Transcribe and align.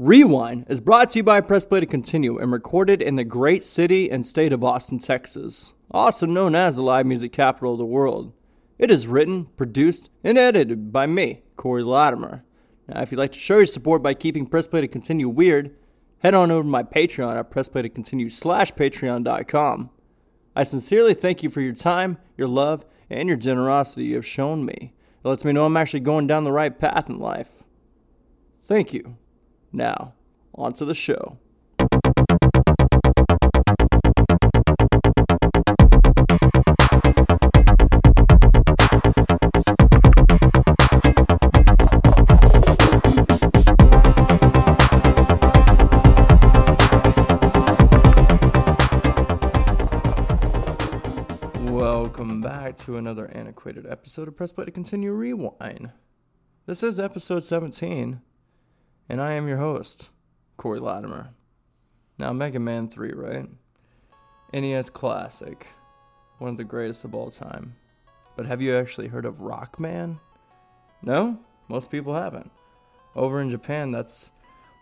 Rewind 0.00 0.64
is 0.68 0.80
brought 0.80 1.10
to 1.10 1.18
you 1.18 1.22
by 1.24 1.40
Press 1.40 1.66
Play 1.66 1.80
to 1.80 1.86
Continue 1.86 2.38
and 2.38 2.52
recorded 2.52 3.02
in 3.02 3.16
the 3.16 3.24
great 3.24 3.64
city 3.64 4.08
and 4.08 4.24
state 4.24 4.52
of 4.52 4.62
Austin, 4.62 5.00
Texas, 5.00 5.74
also 5.90 6.24
known 6.24 6.54
as 6.54 6.76
the 6.76 6.82
live 6.82 7.04
music 7.04 7.32
capital 7.32 7.72
of 7.72 7.80
the 7.80 7.84
world. 7.84 8.32
It 8.78 8.92
is 8.92 9.08
written, 9.08 9.46
produced, 9.56 10.08
and 10.22 10.38
edited 10.38 10.92
by 10.92 11.08
me, 11.08 11.42
Corey 11.56 11.82
Latimer. 11.82 12.44
Now, 12.86 13.02
if 13.02 13.10
you'd 13.10 13.18
like 13.18 13.32
to 13.32 13.40
show 13.40 13.56
your 13.56 13.66
support 13.66 14.00
by 14.00 14.14
keeping 14.14 14.46
Press 14.46 14.68
Play 14.68 14.82
to 14.82 14.86
Continue 14.86 15.28
weird, 15.28 15.74
head 16.20 16.32
on 16.32 16.52
over 16.52 16.62
to 16.62 16.68
my 16.68 16.84
Patreon 16.84 17.36
at 17.36 17.50
pressplaytocontinue 17.50 18.30
slash 18.30 18.72
patreon.com. 18.74 19.90
I 20.54 20.62
sincerely 20.62 21.14
thank 21.14 21.42
you 21.42 21.50
for 21.50 21.60
your 21.60 21.74
time, 21.74 22.18
your 22.36 22.46
love, 22.46 22.86
and 23.10 23.26
your 23.26 23.36
generosity 23.36 24.04
you 24.04 24.14
have 24.14 24.24
shown 24.24 24.64
me. 24.64 24.94
It 25.24 25.28
lets 25.28 25.44
me 25.44 25.50
know 25.50 25.66
I'm 25.66 25.76
actually 25.76 26.00
going 26.00 26.28
down 26.28 26.44
the 26.44 26.52
right 26.52 26.78
path 26.78 27.10
in 27.10 27.18
life. 27.18 27.64
Thank 28.60 28.94
you. 28.94 29.16
Now, 29.70 30.14
on 30.54 30.72
to 30.74 30.84
the 30.86 30.94
show. 30.94 31.38
Welcome 51.70 52.40
back 52.40 52.76
to 52.78 52.96
another 52.96 53.30
antiquated 53.34 53.86
episode 53.86 54.28
of 54.28 54.36
Press 54.36 54.50
Play 54.50 54.64
to 54.64 54.70
Continue 54.70 55.12
Rewind. 55.12 55.90
This 56.64 56.82
is 56.82 56.98
episode 56.98 57.44
17, 57.44 58.22
and 59.08 59.22
I 59.22 59.32
am 59.32 59.48
your 59.48 59.56
host, 59.56 60.10
Corey 60.56 60.80
Latimer. 60.80 61.30
Now, 62.18 62.32
Mega 62.32 62.58
Man 62.58 62.88
3, 62.88 63.12
right? 63.12 63.48
NES 64.52 64.90
classic, 64.90 65.66
one 66.38 66.50
of 66.50 66.56
the 66.56 66.64
greatest 66.64 67.04
of 67.04 67.14
all 67.14 67.30
time. 67.30 67.74
But 68.36 68.46
have 68.46 68.60
you 68.60 68.76
actually 68.76 69.08
heard 69.08 69.24
of 69.24 69.36
Rockman? 69.36 70.16
No? 71.02 71.38
Most 71.68 71.90
people 71.90 72.14
haven't. 72.14 72.50
Over 73.16 73.40
in 73.40 73.50
Japan, 73.50 73.90
that's 73.90 74.30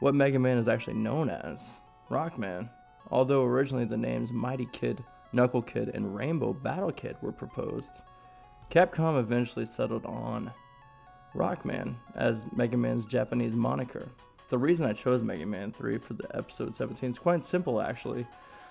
what 0.01 0.15
Mega 0.15 0.39
Man 0.39 0.59
is 0.59 0.69
actually 0.69 0.95
known 0.95 1.31
as 1.31 1.71
Rockman. 2.11 2.69
Although 3.11 3.45
originally 3.45 3.85
the 3.85 3.97
names 3.97 4.33
Mighty 4.33 4.67
Kid, 4.73 5.03
Knuckle 5.33 5.63
Kid, 5.63 5.91
and 5.95 6.17
Rainbow 6.17 6.53
Battle 6.53 6.93
Kid 6.93 7.17
were 7.23 7.33
proposed, 7.33 8.03
Capcom 8.71 9.21
eventually 9.21 9.65
settled 9.65 10.05
on 10.05 10.51
Rockman 11.37 11.95
as 12.15 12.47
Mega 12.57 12.77
Man's 12.77 13.05
Japanese 13.05 13.55
moniker. 13.55 14.09
The 14.49 14.59
reason 14.59 14.87
I 14.87 14.93
chose 14.93 15.23
Mega 15.23 15.47
Man 15.47 15.73
3 15.73 15.99
for 15.99 16.15
the 16.15 16.29
episode 16.37 16.75
17 16.75 17.11
is 17.11 17.19
quite 17.19 17.45
simple 17.45 17.81
actually. 17.81 18.27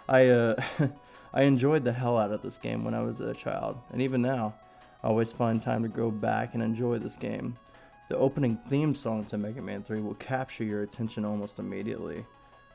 I 0.08 0.28
uh, 0.28 0.56
I 1.34 1.44
enjoyed 1.44 1.84
the 1.84 1.92
hell 1.92 2.18
out 2.18 2.32
of 2.32 2.42
this 2.42 2.58
game 2.58 2.84
when 2.86 2.94
I 2.94 3.02
was 3.02 3.20
a 3.20 3.34
child, 3.34 3.78
and 3.92 4.02
even 4.02 4.22
now, 4.22 4.56
I 5.04 5.08
always 5.08 5.34
find 5.34 5.62
time 5.62 5.84
to 5.84 5.90
go 5.90 6.10
back 6.10 6.54
and 6.54 6.64
enjoy 6.64 6.98
this 7.00 7.18
game. 7.18 7.56
The 8.08 8.18
opening 8.18 8.56
theme 8.56 8.96
song 8.96 9.26
to 9.26 9.38
Mega 9.38 9.62
Man 9.62 9.84
3 9.84 10.00
will 10.00 10.16
capture 10.16 10.64
your 10.64 10.84
attention 10.84 11.26
almost 11.26 11.60
immediately. 11.60 12.24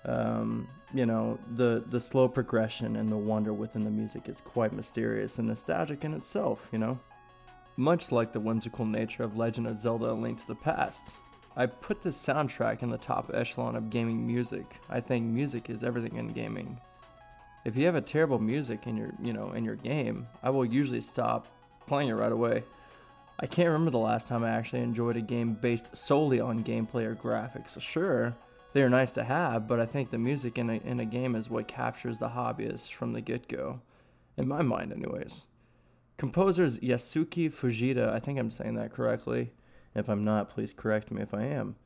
Um, 0.05 0.67
you 0.93 1.07
know, 1.07 1.39
the 1.57 1.85
the 1.91 2.01
slow 2.01 2.29
progression 2.29 2.97
and 2.97 3.09
the 3.09 3.17
wonder 3.17 3.53
within 3.53 3.85
the 3.85 3.91
music 3.91 4.29
is 4.29 4.41
quite 4.41 4.73
mysterious 4.73 5.39
and 5.39 5.49
nostalgic 5.49 6.05
in 6.05 6.15
itself, 6.15 6.69
you 6.73 6.79
know? 6.79 6.99
Much 7.77 8.13
like 8.13 8.33
the 8.33 8.41
whimsical 8.41 8.85
nature 8.85 9.23
of 9.23 9.37
Legend 9.37 9.67
of 9.67 9.79
Zelda 9.79 10.11
A 10.11 10.13
Link 10.13 10.41
to 10.41 10.47
the 10.47 10.55
Past. 10.55 11.13
I 11.57 11.67
put 11.67 12.03
this 12.03 12.25
soundtrack 12.25 12.83
in 12.83 12.91
the 12.91 12.99
top 12.99 13.31
echelon 13.33 13.77
of 13.77 13.91
gaming 13.91 14.27
music. 14.27 14.65
I 14.89 15.01
think 15.01 15.25
music 15.27 15.69
is 15.71 15.83
everything 15.83 16.19
in 16.19 16.33
gaming. 16.33 16.79
If 17.65 17.77
you 17.77 17.87
have 17.87 17.97
a 17.97 18.01
terrible 18.01 18.39
music 18.39 18.87
in 18.87 18.97
your, 18.97 19.11
you 19.23 19.33
know, 19.33 19.53
in 19.53 19.65
your 19.65 19.77
game, 19.77 20.27
I 20.43 20.51
will 20.51 20.65
usually 20.65 21.01
stop 21.01 21.47
playing 21.87 22.09
it 22.09 22.15
right 22.15 22.33
away. 22.33 22.62
I 23.39 23.47
can't 23.47 23.69
remember 23.69 23.91
the 23.91 23.99
last 23.99 24.28
time 24.28 24.44
I 24.44 24.50
actually 24.50 24.83
enjoyed 24.83 25.17
a 25.17 25.21
game 25.21 25.55
based 25.55 25.97
solely 25.97 26.41
on 26.41 26.62
gameplay 26.62 27.05
or 27.05 27.15
graphics. 27.15 27.81
Sure, 27.81 28.34
they 28.73 28.83
are 28.83 28.89
nice 28.89 29.12
to 29.12 29.25
have, 29.25 29.67
but 29.67 29.81
I 29.81 29.87
think 29.87 30.11
the 30.11 30.19
music 30.19 30.59
in 30.59 30.71
a, 30.71 30.75
in 30.75 31.00
a 31.00 31.05
game 31.05 31.34
is 31.34 31.50
what 31.50 31.67
captures 31.67 32.19
the 32.19 32.28
hobbyist 32.28 32.93
from 32.93 33.12
the 33.12 33.21
get 33.21 33.49
go. 33.49 33.81
In 34.37 34.47
my 34.47 34.62
mind, 34.62 34.93
anyways. 34.93 35.47
Composers 36.20 36.78
Yasuki 36.81 37.50
Fujita, 37.50 38.12
I 38.12 38.19
think 38.19 38.38
I'm 38.38 38.50
saying 38.50 38.75
that 38.75 38.92
correctly. 38.92 39.54
If 39.94 40.06
I'm 40.06 40.22
not, 40.22 40.50
please 40.50 40.70
correct 40.70 41.10
me 41.10 41.22
if 41.22 41.32
I 41.32 41.44
am. 41.44 41.76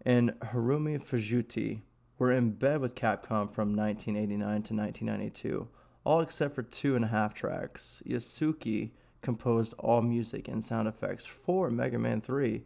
And 0.00 0.30
Harumi 0.40 0.98
Fujita 0.98 1.82
were 2.18 2.32
in 2.32 2.52
bed 2.52 2.80
with 2.80 2.94
Capcom 2.94 3.52
from 3.52 3.76
1989 3.76 4.38
to 4.38 4.74
1992, 4.74 5.68
all 6.02 6.20
except 6.20 6.54
for 6.54 6.62
two 6.62 6.96
and 6.96 7.04
a 7.04 7.08
half 7.08 7.34
tracks. 7.34 8.02
Yasuki 8.06 8.92
composed 9.20 9.74
all 9.78 10.00
music 10.00 10.48
and 10.48 10.64
sound 10.64 10.88
effects 10.88 11.26
for 11.26 11.68
Mega 11.68 11.98
Man 11.98 12.22
3, 12.22 12.62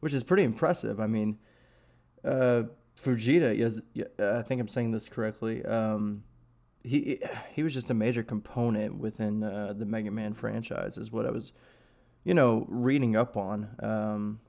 which 0.00 0.14
is 0.14 0.22
pretty 0.22 0.42
impressive. 0.42 0.98
I 0.98 1.06
mean, 1.06 1.36
uh, 2.24 2.62
Fujita, 2.98 3.58
yes, 3.58 3.82
I 4.18 4.40
think 4.40 4.58
I'm 4.58 4.68
saying 4.68 4.92
this 4.92 5.10
correctly. 5.10 5.62
Um, 5.66 6.24
he 6.84 7.20
he 7.52 7.62
was 7.62 7.74
just 7.74 7.90
a 7.90 7.94
major 7.94 8.22
component 8.22 8.98
within 8.98 9.42
uh, 9.42 9.72
the 9.76 9.86
Mega 9.86 10.10
Man 10.10 10.34
franchise, 10.34 10.98
is 10.98 11.12
what 11.12 11.26
I 11.26 11.30
was, 11.30 11.52
you 12.24 12.34
know, 12.34 12.66
reading 12.68 13.16
up 13.16 13.36
on, 13.36 13.68
um, 13.80 14.40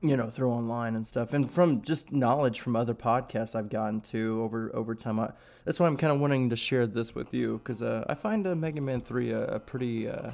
you 0.00 0.16
know, 0.16 0.30
through 0.30 0.50
online 0.50 0.94
and 0.94 1.06
stuff, 1.06 1.32
and 1.32 1.50
from 1.50 1.82
just 1.82 2.12
knowledge 2.12 2.60
from 2.60 2.76
other 2.76 2.94
podcasts 2.94 3.56
I've 3.56 3.68
gotten 3.68 4.00
to 4.02 4.40
over 4.42 4.70
over 4.74 4.94
time. 4.94 5.18
I, 5.18 5.32
that's 5.64 5.80
why 5.80 5.86
I'm 5.86 5.96
kind 5.96 6.12
of 6.12 6.20
wanting 6.20 6.50
to 6.50 6.56
share 6.56 6.86
this 6.86 7.14
with 7.14 7.34
you 7.34 7.58
because 7.58 7.82
uh, 7.82 8.04
I 8.08 8.14
find 8.14 8.46
uh, 8.46 8.54
Mega 8.54 8.80
Man 8.80 9.00
Three 9.00 9.32
a, 9.32 9.44
a 9.46 9.58
pretty 9.58 10.08
uh, 10.08 10.30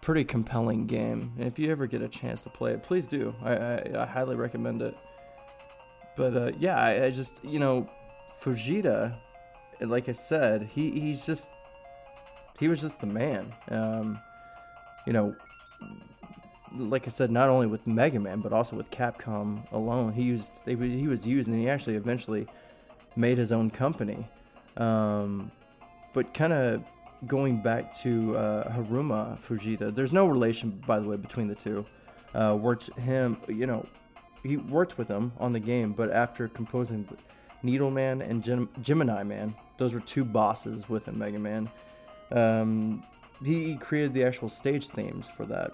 pretty 0.00 0.24
compelling 0.24 0.86
game. 0.86 1.32
And 1.38 1.46
if 1.46 1.58
you 1.58 1.70
ever 1.70 1.86
get 1.86 2.02
a 2.02 2.08
chance 2.08 2.42
to 2.42 2.50
play 2.50 2.72
it, 2.72 2.82
please 2.82 3.06
do. 3.06 3.34
I, 3.42 3.54
I, 3.54 4.02
I 4.02 4.06
highly 4.06 4.34
recommend 4.34 4.82
it. 4.82 4.96
But 6.16 6.36
uh, 6.36 6.52
yeah, 6.58 6.80
I, 6.80 7.04
I 7.04 7.10
just 7.10 7.44
you 7.44 7.60
know, 7.60 7.86
Fujita 8.42 9.14
like 9.80 10.08
I 10.08 10.12
said, 10.12 10.62
he 10.74 10.90
he's 10.90 11.26
just 11.26 11.48
he 12.58 12.68
was 12.68 12.80
just 12.80 13.00
the 13.00 13.06
man. 13.06 13.46
Um, 13.70 14.18
you 15.06 15.12
know, 15.12 15.34
like 16.76 17.06
I 17.06 17.10
said, 17.10 17.30
not 17.30 17.48
only 17.48 17.66
with 17.66 17.86
Mega 17.86 18.20
Man 18.20 18.40
but 18.40 18.52
also 18.52 18.76
with 18.76 18.90
Capcom 18.90 19.70
alone, 19.72 20.12
he 20.12 20.22
used 20.22 20.64
they, 20.64 20.74
he 20.74 21.08
was 21.08 21.26
used, 21.26 21.48
and 21.48 21.58
he 21.58 21.68
actually 21.68 21.96
eventually 21.96 22.46
made 23.16 23.38
his 23.38 23.52
own 23.52 23.70
company. 23.70 24.26
Um, 24.76 25.50
but 26.12 26.32
kind 26.34 26.52
of 26.52 26.88
going 27.26 27.62
back 27.62 27.94
to 27.98 28.36
uh, 28.36 28.72
Haruma 28.72 29.38
Fujita, 29.38 29.94
there's 29.94 30.12
no 30.12 30.26
relation, 30.26 30.70
by 30.86 31.00
the 31.00 31.08
way, 31.08 31.16
between 31.16 31.48
the 31.48 31.54
two. 31.54 31.84
Uh, 32.34 32.56
worked 32.60 32.94
him, 32.98 33.36
you 33.48 33.66
know, 33.66 33.84
he 34.42 34.56
worked 34.56 34.96
with 34.98 35.08
him 35.08 35.32
on 35.38 35.52
the 35.52 35.60
game, 35.60 35.92
but 35.92 36.10
after 36.10 36.48
composing 36.48 37.06
Needleman 37.64 38.22
and 38.22 38.42
Gem- 38.42 38.68
Gemini 38.82 39.22
Man, 39.22 39.52
those 39.80 39.94
were 39.94 40.00
two 40.00 40.26
bosses 40.26 40.90
within 40.90 41.18
Mega 41.18 41.38
Man. 41.38 41.66
Um, 42.30 43.02
he 43.42 43.76
created 43.76 44.12
the 44.12 44.24
actual 44.24 44.50
stage 44.50 44.88
themes 44.88 45.28
for 45.28 45.46
that. 45.46 45.70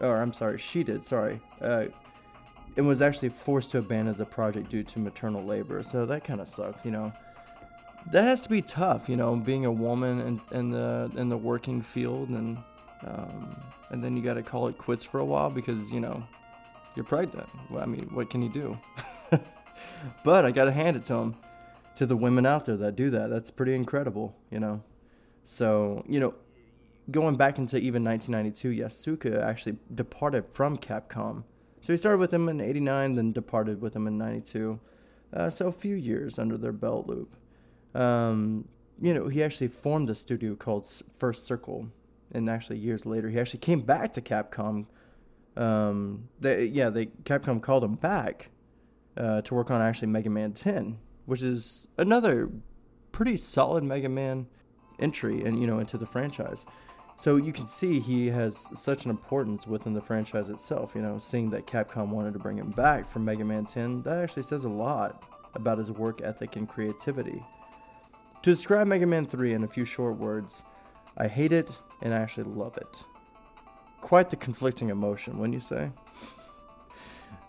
Or 0.00 0.16
I'm 0.16 0.32
sorry, 0.32 0.58
she 0.58 0.82
did. 0.82 1.04
Sorry. 1.04 1.38
Uh, 1.60 1.84
and 2.78 2.88
was 2.88 3.02
actually 3.02 3.28
forced 3.28 3.72
to 3.72 3.78
abandon 3.78 4.14
the 4.14 4.24
project 4.24 4.70
due 4.70 4.82
to 4.82 4.98
maternal 4.98 5.44
labor. 5.44 5.82
So 5.82 6.06
that 6.06 6.24
kind 6.24 6.40
of 6.40 6.48
sucks, 6.48 6.86
you 6.86 6.90
know. 6.90 7.12
That 8.12 8.22
has 8.22 8.40
to 8.42 8.48
be 8.48 8.62
tough, 8.62 9.10
you 9.10 9.16
know, 9.16 9.36
being 9.36 9.66
a 9.66 9.72
woman 9.72 10.20
in, 10.20 10.40
in 10.58 10.70
the 10.70 11.12
in 11.18 11.28
the 11.28 11.36
working 11.36 11.82
field, 11.82 12.30
and 12.30 12.56
um, 13.06 13.50
and 13.90 14.02
then 14.02 14.16
you 14.16 14.22
got 14.22 14.34
to 14.34 14.42
call 14.42 14.68
it 14.68 14.78
quits 14.78 15.04
for 15.04 15.20
a 15.20 15.24
while 15.24 15.50
because 15.50 15.92
you 15.92 16.00
know 16.00 16.22
you're 16.96 17.04
pregnant. 17.04 17.46
Well, 17.68 17.82
I 17.82 17.86
mean, 17.86 18.08
what 18.14 18.30
can 18.30 18.40
you 18.40 18.48
do? 18.48 18.78
but 20.24 20.46
I 20.46 20.50
got 20.50 20.64
to 20.64 20.72
hand 20.72 20.96
it 20.96 21.04
to 21.06 21.14
him 21.14 21.34
to 22.00 22.06
the 22.06 22.16
women 22.16 22.46
out 22.46 22.64
there 22.64 22.78
that 22.78 22.96
do 22.96 23.10
that. 23.10 23.28
That's 23.28 23.50
pretty 23.50 23.74
incredible, 23.74 24.34
you 24.50 24.58
know. 24.58 24.82
So, 25.44 26.02
you 26.08 26.18
know, 26.18 26.32
going 27.10 27.36
back 27.36 27.58
into 27.58 27.76
even 27.76 28.02
1992, 28.02 28.82
Yasuka 28.82 29.42
actually 29.42 29.76
departed 29.94 30.46
from 30.50 30.78
Capcom. 30.78 31.44
So 31.82 31.92
he 31.92 31.98
started 31.98 32.16
with 32.16 32.30
them 32.30 32.48
in 32.48 32.58
89, 32.58 33.16
then 33.16 33.32
departed 33.32 33.82
with 33.82 33.92
them 33.92 34.06
in 34.06 34.16
92. 34.16 34.80
Uh, 35.30 35.50
so 35.50 35.66
a 35.66 35.72
few 35.72 35.94
years 35.94 36.38
under 36.38 36.56
their 36.56 36.72
belt 36.72 37.06
loop. 37.06 37.36
Um, 37.94 38.66
you 38.98 39.12
know, 39.12 39.28
he 39.28 39.42
actually 39.42 39.68
formed 39.68 40.08
a 40.08 40.14
studio 40.14 40.54
called 40.54 40.90
First 41.18 41.44
Circle. 41.44 41.88
And 42.32 42.48
actually, 42.48 42.78
years 42.78 43.04
later, 43.04 43.28
he 43.28 43.38
actually 43.38 43.60
came 43.60 43.82
back 43.82 44.14
to 44.14 44.22
Capcom. 44.22 44.86
Um, 45.54 46.30
they, 46.40 46.64
yeah, 46.64 46.88
they 46.88 47.06
Capcom 47.24 47.60
called 47.60 47.84
him 47.84 47.96
back 47.96 48.48
uh, 49.18 49.42
to 49.42 49.54
work 49.54 49.70
on 49.70 49.82
actually 49.82 50.08
Mega 50.08 50.30
Man 50.30 50.54
10, 50.54 50.96
which 51.26 51.42
is 51.42 51.88
another 51.96 52.50
pretty 53.12 53.36
solid 53.36 53.84
Mega 53.84 54.08
Man 54.08 54.46
entry 54.98 55.42
and 55.42 55.60
you 55.60 55.66
know 55.66 55.78
into 55.78 55.98
the 55.98 56.06
franchise. 56.06 56.66
So 57.16 57.36
you 57.36 57.52
can 57.52 57.68
see 57.68 58.00
he 58.00 58.28
has 58.28 58.56
such 58.80 59.04
an 59.04 59.10
importance 59.10 59.66
within 59.66 59.92
the 59.92 60.00
franchise 60.00 60.48
itself. 60.48 60.92
You 60.94 61.02
know, 61.02 61.18
seeing 61.18 61.50
that 61.50 61.66
Capcom 61.66 62.08
wanted 62.08 62.32
to 62.32 62.38
bring 62.38 62.56
him 62.56 62.70
back 62.70 63.04
from 63.04 63.26
Mega 63.26 63.44
Man 63.44 63.66
10, 63.66 64.02
that 64.04 64.24
actually 64.24 64.44
says 64.44 64.64
a 64.64 64.70
lot 64.70 65.24
about 65.54 65.78
his 65.78 65.90
work 65.90 66.22
ethic 66.22 66.56
and 66.56 66.66
creativity. 66.66 67.42
To 68.42 68.50
describe 68.50 68.86
Mega 68.86 69.04
Man 69.04 69.26
3 69.26 69.52
in 69.52 69.64
a 69.64 69.68
few 69.68 69.84
short 69.84 70.16
words, 70.16 70.64
I 71.18 71.28
hate 71.28 71.52
it 71.52 71.70
and 72.00 72.14
I 72.14 72.18
actually 72.18 72.44
love 72.44 72.78
it. 72.78 73.04
Quite 74.00 74.30
the 74.30 74.36
conflicting 74.36 74.88
emotion, 74.88 75.38
wouldn't 75.38 75.54
you 75.54 75.60
say? 75.60 75.90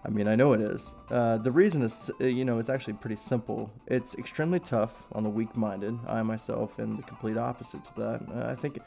I 0.03 0.09
mean, 0.09 0.27
I 0.27 0.35
know 0.35 0.53
it 0.53 0.61
is. 0.61 0.93
Uh, 1.11 1.37
the 1.37 1.51
reason 1.51 1.83
is, 1.83 2.09
uh, 2.19 2.25
you 2.25 2.43
know, 2.43 2.57
it's 2.57 2.69
actually 2.69 2.93
pretty 2.93 3.17
simple. 3.17 3.71
It's 3.87 4.15
extremely 4.15 4.59
tough 4.59 5.03
on 5.11 5.23
the 5.23 5.29
weak-minded. 5.29 5.97
I 6.07 6.23
myself 6.23 6.79
am 6.79 6.97
the 6.97 7.03
complete 7.03 7.37
opposite 7.37 7.83
to 7.85 7.95
that. 7.97 8.21
Uh, 8.33 8.51
I 8.51 8.55
think, 8.55 8.79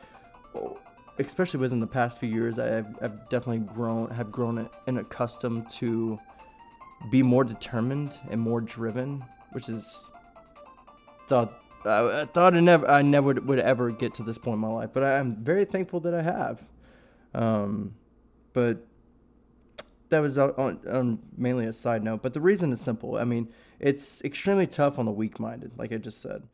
especially 1.18 1.60
within 1.60 1.78
the 1.78 1.86
past 1.86 2.18
few 2.18 2.28
years, 2.28 2.58
I've, 2.58 2.88
I've 3.00 3.28
definitely 3.28 3.60
grown, 3.60 4.10
have 4.10 4.32
grown 4.32 4.68
and 4.88 4.98
accustomed 4.98 5.70
to 5.72 6.18
be 7.10 7.22
more 7.22 7.44
determined 7.44 8.16
and 8.30 8.40
more 8.40 8.60
driven, 8.60 9.22
which 9.52 9.68
is 9.68 10.10
thought 11.28 11.52
I 11.86 12.24
thought 12.24 12.54
I 12.54 12.60
never 12.60 12.88
I 12.88 13.02
never 13.02 13.26
would, 13.26 13.46
would 13.46 13.58
ever 13.58 13.90
get 13.90 14.14
to 14.14 14.22
this 14.22 14.38
point 14.38 14.54
in 14.54 14.60
my 14.60 14.68
life, 14.68 14.90
but 14.92 15.04
I'm 15.04 15.36
very 15.36 15.64
thankful 15.64 16.00
that 16.00 16.14
I 16.14 16.22
have. 16.22 16.62
Um, 17.34 17.94
but 18.52 18.86
that 20.10 20.20
was 20.20 20.38
on, 20.38 20.80
on 20.88 21.18
mainly 21.36 21.66
a 21.66 21.72
side 21.72 22.02
note. 22.02 22.22
But 22.22 22.34
the 22.34 22.40
reason 22.40 22.72
is 22.72 22.80
simple. 22.80 23.16
I 23.16 23.24
mean, 23.24 23.48
it's 23.80 24.22
extremely 24.22 24.66
tough 24.66 24.98
on 24.98 25.06
the 25.06 25.12
weak-minded, 25.12 25.72
like 25.76 25.92
I 25.92 25.96
just 25.96 26.20
said. 26.20 26.44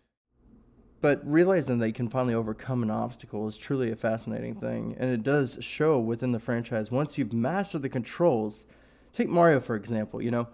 But 1.01 1.23
realizing 1.25 1.79
that 1.79 1.87
you 1.87 1.95
can 1.95 2.09
finally 2.09 2.35
overcome 2.35 2.83
an 2.83 2.91
obstacle 2.91 3.49
is 3.49 3.57
truly 3.57 3.91
a 3.91 3.97
fascinating 3.97 4.55
thing, 4.55 4.97
and 4.99 5.11
it 5.11 5.23
does 5.23 5.59
show 5.63 5.99
within 5.99 6.33
the 6.33 6.39
franchise 6.39 6.91
once 6.91 7.17
you've 7.17 7.33
mastered 7.33 7.83
the 7.83 7.89
controls. 7.89 8.67
Take 9.13 9.29
Mario 9.29 9.61
for 9.61 9.77
example. 9.77 10.21
You 10.21 10.31
know 10.31 10.49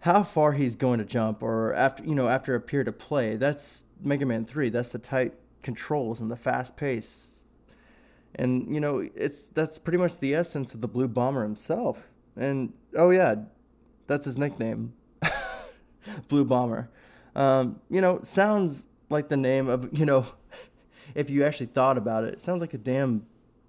how 0.00 0.22
far 0.22 0.52
he's 0.52 0.76
going 0.76 1.00
to 1.00 1.04
jump, 1.04 1.42
or 1.42 1.74
after 1.74 2.04
you 2.04 2.14
know 2.14 2.28
after 2.28 2.54
a 2.54 2.60
period 2.60 2.86
of 2.86 3.00
play. 3.00 3.34
That's 3.34 3.82
Mega 4.00 4.24
Man 4.24 4.44
Three. 4.44 4.68
That's 4.68 4.92
the 4.92 4.98
tight 5.00 5.34
controls 5.64 6.20
and 6.20 6.30
the 6.30 6.36
fast 6.36 6.76
pace, 6.76 7.42
and 8.36 8.72
you 8.72 8.80
know 8.80 9.08
it's 9.16 9.48
that's 9.48 9.80
pretty 9.80 9.98
much 9.98 10.20
the 10.20 10.36
essence 10.36 10.72
of 10.72 10.82
the 10.82 10.88
Blue 10.88 11.08
Bomber 11.08 11.42
himself. 11.42 12.08
And 12.36 12.72
oh 12.96 13.10
yeah, 13.10 13.36
that's 14.06 14.24
his 14.24 14.38
nickname, 14.38 14.94
Blue 16.28 16.44
Bomber. 16.44 16.90
Um, 17.34 17.80
you 17.90 18.00
know, 18.00 18.20
sounds 18.22 18.86
like 19.10 19.28
the 19.28 19.36
name 19.36 19.68
of 19.68 19.96
you 19.96 20.06
know, 20.06 20.26
if 21.14 21.30
you 21.30 21.44
actually 21.44 21.66
thought 21.66 21.96
about 21.98 22.24
it, 22.24 22.34
it 22.34 22.40
sounds 22.40 22.60
like 22.60 22.74
a 22.74 22.78
damn 22.78 23.26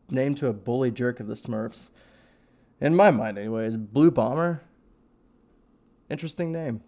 name 0.09 0.35
to 0.35 0.47
a 0.47 0.53
bully 0.53 0.91
jerk 0.91 1.19
of 1.19 1.27
the 1.27 1.33
Smurfs. 1.33 1.89
In 2.81 2.95
my 2.95 3.12
mind, 3.12 3.38
anyways, 3.38 3.77
Blue 3.77 4.12
Bomber. 4.12 4.62
Interesting 6.09 6.51
name. 6.51 6.81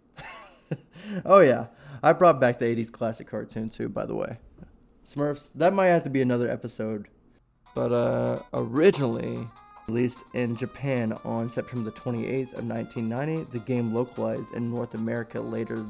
oh 1.26 1.40
yeah, 1.40 1.68
I 2.04 2.14
brought 2.14 2.40
back 2.40 2.60
the 2.60 2.66
'80s 2.66 2.92
classic 2.92 3.28
cartoon 3.28 3.70
too. 3.70 3.90
By 3.90 4.06
the 4.06 4.16
way, 4.16 4.40
Smurfs. 5.04 5.52
That 5.54 5.74
might 5.74 5.88
have 5.88 6.04
to 6.04 6.10
be 6.10 6.22
another 6.22 6.50
episode. 6.50 7.08
But 7.74 7.92
uh, 7.92 8.40
originally, 8.54 9.46
Released 9.88 10.26
in 10.36 10.58
Japan 10.58 11.14
on 11.24 11.50
September 11.50 11.90
the 11.90 11.98
28th 11.98 12.58
of 12.58 12.68
1990, 12.68 13.44
the 13.52 13.60
game 13.60 13.94
localized 13.94 14.54
in 14.54 14.70
North 14.70 14.94
America 14.94 15.40
later 15.40 15.86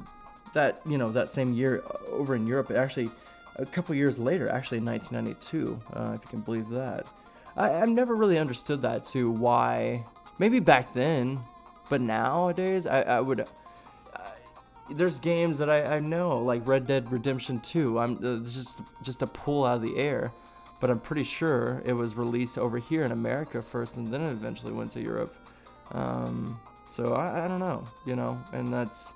that 0.53 0.79
you 0.85 0.99
know 0.99 1.11
that 1.11 1.29
same 1.29 1.55
year 1.55 1.81
over 2.11 2.35
in 2.35 2.45
Europe. 2.45 2.69
Actually, 2.69 3.09
a 3.55 3.65
couple 3.65 3.95
years 3.95 4.19
later, 4.19 4.49
actually 4.49 4.77
in 4.77 4.85
1992, 4.85 5.79
uh, 5.93 6.11
if 6.13 6.21
you 6.21 6.27
can 6.27 6.41
believe 6.41 6.69
that. 6.69 7.07
I, 7.55 7.69
have 7.69 7.89
never 7.89 8.15
really 8.15 8.37
understood 8.37 8.83
that 8.83 9.03
too. 9.03 9.31
Why? 9.31 10.05
Maybe 10.37 10.59
back 10.59 10.93
then, 10.93 11.39
but 11.89 11.99
nowadays, 11.99 12.85
I, 12.85 13.01
I 13.01 13.19
would. 13.19 13.47
There's 14.91 15.17
games 15.17 15.57
that 15.57 15.71
I, 15.71 15.95
I 15.95 15.99
know 15.99 16.37
like 16.37 16.65
Red 16.67 16.85
Dead 16.85 17.11
Redemption 17.11 17.59
2. 17.61 17.97
I'm 17.97 18.13
uh, 18.23 18.47
just 18.47 18.79
just 19.03 19.23
a 19.23 19.27
pull 19.27 19.65
out 19.65 19.77
of 19.77 19.81
the 19.81 19.97
air 19.97 20.31
but 20.79 20.89
I'm 20.89 20.99
pretty 20.99 21.23
sure 21.23 21.81
it 21.85 21.93
was 21.93 22.15
released 22.15 22.57
over 22.57 22.77
here 22.77 23.03
in 23.03 23.11
America 23.11 23.61
first, 23.61 23.97
and 23.97 24.07
then 24.07 24.21
it 24.21 24.31
eventually 24.31 24.73
went 24.73 24.91
to 24.91 25.01
Europe. 25.01 25.33
Um, 25.91 26.59
so 26.85 27.13
I, 27.13 27.45
I 27.45 27.47
don't 27.47 27.59
know, 27.59 27.83
you 28.05 28.15
know, 28.15 28.37
and 28.53 28.71
that's 28.71 29.13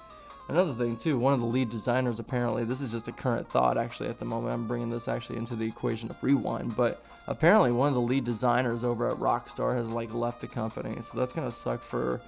another 0.50 0.74
thing 0.74 0.98
too. 0.98 1.18
One 1.18 1.34
of 1.34 1.40
the 1.40 1.46
lead 1.46 1.70
designers, 1.70 2.20
apparently, 2.20 2.64
this 2.64 2.82
is 2.82 2.92
just 2.92 3.08
a 3.08 3.12
current 3.12 3.48
thought 3.48 3.78
actually 3.78 4.10
at 4.10 4.20
the 4.20 4.26
moment. 4.26 4.54
I'm 4.54 4.68
bringing 4.68 4.90
this 4.90 5.08
actually 5.08 5.38
into 5.38 5.56
the 5.56 5.68
equation 5.68 6.10
of 6.10 6.24
rewind, 6.24 6.76
but 6.76 7.04
apparently 7.28 7.72
one 7.72 7.90
of 7.90 7.94
the 7.94 8.02
lead 8.02 8.26
designers 8.26 8.84
over 8.84 9.10
at 9.10 9.18
Rockstar 9.18 9.76
has 9.76 9.90
like 9.90 10.14
left 10.14 10.42
the 10.42 10.48
company, 10.48 11.02
so 11.02 11.18
that's 11.18 11.34
gonna 11.34 11.52
suck 11.52 11.82
for 11.82 12.22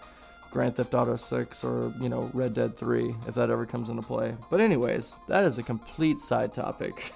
Grand 0.54 0.76
Theft 0.76 0.94
Auto 0.94 1.16
6 1.16 1.64
or, 1.64 1.92
you 2.00 2.10
know, 2.10 2.30
Red 2.32 2.54
Dead 2.54 2.78
3 2.78 3.10
if 3.28 3.34
that 3.34 3.50
ever 3.50 3.66
comes 3.66 3.90
into 3.90 4.04
play. 4.04 4.36
But, 4.52 4.62
anyways, 4.62 5.16
that 5.28 5.44
is 5.46 5.58
a 5.58 5.64
complete 5.64 6.20
side 6.20 6.54
topic. 6.54 7.12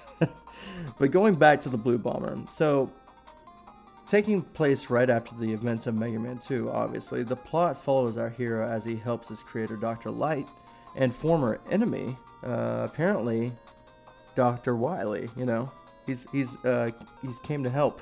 but 0.98 1.10
going 1.12 1.36
back 1.36 1.60
to 1.60 1.68
the 1.68 1.76
Blue 1.76 1.98
Bomber. 1.98 2.36
So, 2.50 2.90
taking 4.08 4.42
place 4.42 4.90
right 4.90 5.08
after 5.08 5.36
the 5.36 5.52
events 5.52 5.86
of 5.86 5.94
Mega 5.94 6.18
Man 6.18 6.38
2, 6.38 6.68
obviously, 6.70 7.22
the 7.22 7.36
plot 7.36 7.80
follows 7.80 8.18
our 8.18 8.28
hero 8.28 8.66
as 8.66 8.84
he 8.84 8.96
helps 8.96 9.28
his 9.28 9.40
creator, 9.40 9.76
Dr. 9.76 10.10
Light, 10.10 10.48
and 10.96 11.14
former 11.14 11.60
enemy, 11.70 12.16
uh, 12.44 12.88
apparently, 12.90 13.52
Dr. 14.34 14.74
Wily, 14.74 15.28
you 15.36 15.46
know. 15.46 15.70
He's, 16.06 16.28
he's, 16.32 16.64
uh, 16.64 16.90
he's 17.22 17.38
came 17.38 17.62
to 17.62 17.70
help 17.70 18.00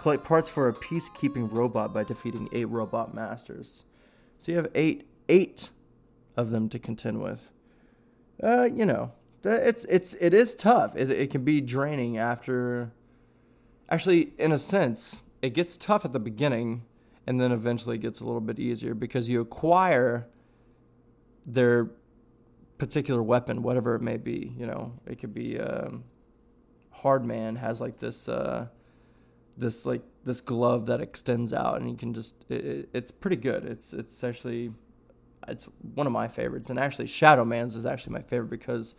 collect 0.00 0.22
parts 0.22 0.48
for 0.48 0.68
a 0.68 0.72
peacekeeping 0.72 1.50
robot 1.50 1.92
by 1.92 2.04
defeating 2.04 2.48
eight 2.52 2.66
robot 2.66 3.14
masters. 3.14 3.82
So 4.38 4.52
you 4.52 4.58
have 4.58 4.68
eight 4.74 5.08
eight 5.28 5.70
of 6.36 6.50
them 6.50 6.68
to 6.68 6.78
contend 6.78 7.22
with. 7.22 7.50
Uh, 8.42 8.68
you 8.72 8.84
know, 8.84 9.12
it's 9.44 9.84
it's 9.86 10.14
it 10.14 10.34
is 10.34 10.54
tough. 10.54 10.94
It, 10.96 11.10
it 11.10 11.30
can 11.30 11.44
be 11.44 11.60
draining 11.60 12.18
after. 12.18 12.92
Actually, 13.88 14.32
in 14.38 14.52
a 14.52 14.58
sense, 14.58 15.20
it 15.42 15.50
gets 15.50 15.76
tough 15.76 16.04
at 16.04 16.12
the 16.12 16.18
beginning, 16.18 16.84
and 17.26 17.40
then 17.40 17.52
eventually 17.52 17.96
it 17.96 18.00
gets 18.00 18.20
a 18.20 18.24
little 18.24 18.40
bit 18.40 18.58
easier 18.58 18.94
because 18.94 19.28
you 19.28 19.40
acquire 19.40 20.26
their 21.46 21.90
particular 22.78 23.22
weapon, 23.22 23.62
whatever 23.62 23.94
it 23.94 24.02
may 24.02 24.16
be. 24.16 24.54
You 24.58 24.66
know, 24.66 24.92
it 25.06 25.18
could 25.18 25.32
be 25.32 25.58
um, 25.58 26.04
Hardman 26.90 27.56
has 27.56 27.80
like 27.80 27.98
this 27.98 28.28
uh, 28.28 28.66
this 29.56 29.86
like 29.86 30.02
this 30.26 30.40
glove 30.40 30.86
that 30.86 31.00
extends 31.00 31.52
out, 31.52 31.80
and 31.80 31.88
you 31.88 31.96
can 31.96 32.12
just 32.12 32.34
it, 32.50 32.88
it's 32.92 33.10
pretty 33.12 33.36
good. 33.36 33.64
It's 33.64 33.94
it's 33.94 34.22
actually 34.24 34.72
it's 35.46 35.68
one 35.94 36.06
of 36.06 36.12
my 36.12 36.26
favorites, 36.26 36.68
and 36.68 36.78
actually 36.78 37.06
Shadow 37.06 37.44
Man's 37.44 37.76
is 37.76 37.86
actually 37.86 38.14
my 38.14 38.22
favorite 38.22 38.50
because 38.50 38.96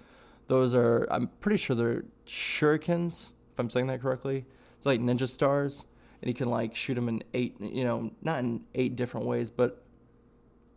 those 0.48 0.74
are 0.74 1.06
I'm 1.12 1.28
pretty 1.42 1.58
sure 1.58 1.76
they're 1.76 2.06
shurikens 2.26 3.32
if 3.52 3.60
I'm 3.60 3.70
saying 3.70 3.88
that 3.88 4.02
correctly. 4.02 4.46
They're 4.82 4.94
like 4.94 5.02
ninja 5.02 5.28
stars, 5.28 5.86
and 6.22 6.30
you 6.30 6.34
can 6.34 6.50
like 6.50 6.74
shoot 6.74 6.96
them 6.96 7.10
in 7.10 7.22
eight 7.34 7.58
you 7.60 7.84
know 7.84 8.12
not 8.22 8.40
in 8.40 8.62
eight 8.74 8.96
different 8.96 9.28
ways, 9.28 9.52
but 9.52 9.84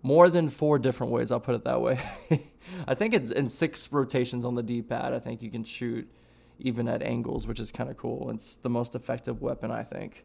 more 0.03 0.29
than 0.29 0.49
four 0.49 0.81
different 0.81 1.13
ways. 1.13 1.31
I'll 1.31 1.39
put 1.39 1.55
it 1.55 1.65
that 1.65 1.81
way. 1.81 2.01
I 2.89 2.95
think 2.95 3.15
it's 3.15 3.31
in 3.31 3.49
six 3.49 3.93
rotations 3.93 4.45
on 4.45 4.55
the 4.55 4.63
D-pad. 4.63 5.13
I 5.13 5.19
think 5.19 5.43
you 5.43 5.51
can 5.51 5.63
shoot 5.63 6.11
even 6.59 6.89
at 6.89 7.03
angles, 7.03 7.47
which 7.47 7.61
is 7.61 7.71
kind 7.71 7.91
of 7.91 7.99
cool. 7.99 8.31
It's 8.31 8.57
the 8.57 8.71
most 8.71 8.95
effective 8.95 9.43
weapon, 9.43 9.71
I 9.71 9.83
think. 9.83 10.25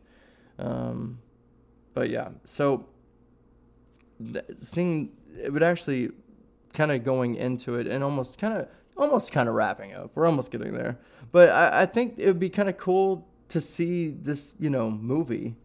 Um, 0.58 1.20
but 1.94 2.10
yeah, 2.10 2.30
so 2.44 2.88
seeing 4.58 5.12
it 5.38 5.52
would 5.52 5.64
actually 5.64 6.12
kind 6.74 6.92
of 6.92 7.04
going 7.04 7.36
into 7.36 7.76
it 7.76 7.88
and 7.88 8.04
almost 8.04 8.38
kind 8.38 8.54
of 8.54 8.68
almost 8.98 9.32
kind 9.32 9.50
of 9.50 9.56
wrapping 9.56 9.94
up. 9.94 10.12
We're 10.16 10.26
almost 10.26 10.52
getting 10.52 10.74
there, 10.74 10.98
but 11.32 11.50
I, 11.50 11.82
I 11.82 11.86
think 11.86 12.16
it 12.18 12.28
would 12.28 12.40
be 12.40 12.50
kind 12.50 12.70
of 12.70 12.78
cool 12.78 13.28
to 13.50 13.62
see 13.62 14.10
this, 14.10 14.54
you 14.60 14.70
know, 14.70 14.90
movie 14.90 15.56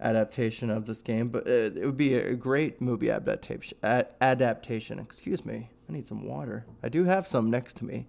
adaptation 0.00 0.70
of 0.70 0.86
this 0.86 1.02
game. 1.02 1.28
But 1.28 1.46
it, 1.46 1.76
it 1.76 1.86
would 1.86 1.96
be 1.96 2.14
a 2.14 2.34
great 2.34 2.80
movie 2.80 3.10
adaptation. 3.10 3.78
Ad- 3.82 4.08
adaptation. 4.20 4.98
Excuse 4.98 5.44
me. 5.44 5.70
I 5.88 5.92
need 5.92 6.06
some 6.06 6.26
water. 6.26 6.66
I 6.82 6.88
do 6.88 7.04
have 7.04 7.26
some 7.26 7.50
next 7.50 7.76
to 7.78 7.84
me. 7.84 8.06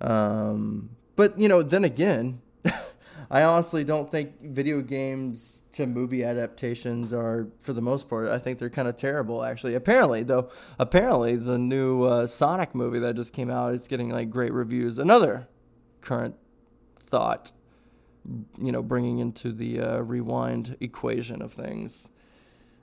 Um, 0.00 0.90
but 1.16 1.38
you 1.38 1.48
know, 1.48 1.62
then 1.62 1.84
again, 1.84 2.40
I 3.32 3.44
honestly 3.44 3.84
don't 3.84 4.10
think 4.10 4.42
video 4.42 4.80
games 4.80 5.62
to 5.72 5.86
movie 5.86 6.24
adaptations 6.24 7.12
are, 7.12 7.46
for 7.60 7.72
the 7.72 7.80
most 7.80 8.08
part, 8.08 8.28
I 8.28 8.38
think 8.38 8.58
they're 8.58 8.68
kind 8.70 8.88
of 8.88 8.96
terrible. 8.96 9.44
Actually, 9.44 9.74
apparently 9.74 10.24
though, 10.24 10.50
apparently 10.80 11.36
the 11.36 11.56
new 11.56 12.02
uh, 12.02 12.26
Sonic 12.26 12.74
movie 12.74 12.98
that 12.98 13.14
just 13.14 13.32
came 13.32 13.48
out, 13.48 13.72
it's 13.72 13.86
getting 13.86 14.08
like 14.08 14.30
great 14.30 14.52
reviews. 14.52 14.98
Another 14.98 15.46
current 16.00 16.34
thought, 16.98 17.52
you 18.58 18.72
know, 18.72 18.82
bringing 18.82 19.20
into 19.20 19.52
the 19.52 19.80
uh, 19.80 19.98
rewind 19.98 20.76
equation 20.80 21.40
of 21.40 21.52
things. 21.52 22.08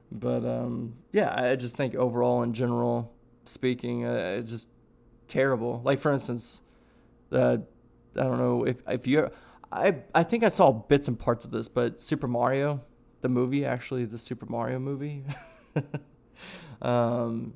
But 0.10 0.46
um, 0.46 0.96
yeah, 1.12 1.34
I 1.36 1.58
just 1.58 1.76
think 1.76 1.94
overall, 1.94 2.42
in 2.42 2.54
general 2.54 3.14
speaking, 3.44 4.06
uh, 4.06 4.38
it's 4.40 4.52
just 4.52 4.70
terrible. 5.28 5.82
Like 5.84 6.00
for 6.00 6.14
instance, 6.14 6.62
uh, 7.34 7.58
I 8.16 8.24
don't 8.24 8.38
know 8.38 8.64
if 8.64 8.78
if 8.88 9.06
you 9.06 9.30
I 9.72 9.98
I 10.14 10.24
think 10.24 10.44
I 10.44 10.50
saw 10.50 10.72
bits 10.72 11.08
and 11.08 11.20
parts 11.20 11.46
of 11.46 11.52
this, 11.52 11.68
but 11.68 12.00
Super 12.00 12.28
Mario, 12.28 12.82
the 13.22 13.30
movie, 13.30 13.66
actually 13.66 14.06
the 14.06 14.18
Super 14.18 14.46
Mario 14.46 14.80
movie. 14.80 15.24
um, 16.82 17.54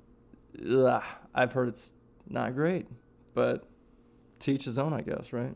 ugh, 0.69 1.03
I've 1.33 1.53
heard 1.53 1.69
it's 1.69 1.93
not 2.27 2.53
great, 2.55 2.87
but 3.33 3.65
teach 4.39 4.65
his 4.65 4.77
own, 4.77 4.93
I 4.93 5.01
guess, 5.01 5.31
right? 5.31 5.55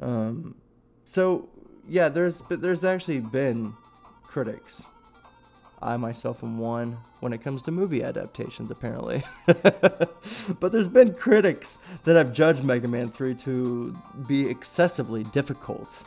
Um, 0.00 0.56
so 1.04 1.48
yeah, 1.88 2.08
there's 2.08 2.42
there's 2.48 2.84
actually 2.84 3.20
been 3.20 3.74
critics. 4.22 4.84
I 5.82 5.96
myself 5.96 6.44
am 6.44 6.58
one 6.58 6.98
when 7.20 7.32
it 7.32 7.42
comes 7.42 7.62
to 7.62 7.70
movie 7.70 8.02
adaptations, 8.02 8.70
apparently. 8.70 9.24
but 9.46 10.72
there's 10.72 10.88
been 10.88 11.12
critics 11.12 11.78
that 12.04 12.16
have 12.16 12.32
judged 12.32 12.62
Mega 12.62 12.86
Man 12.86 13.06
3 13.06 13.34
to 13.36 13.94
be 14.28 14.48
excessively 14.48 15.24
difficult. 15.24 16.02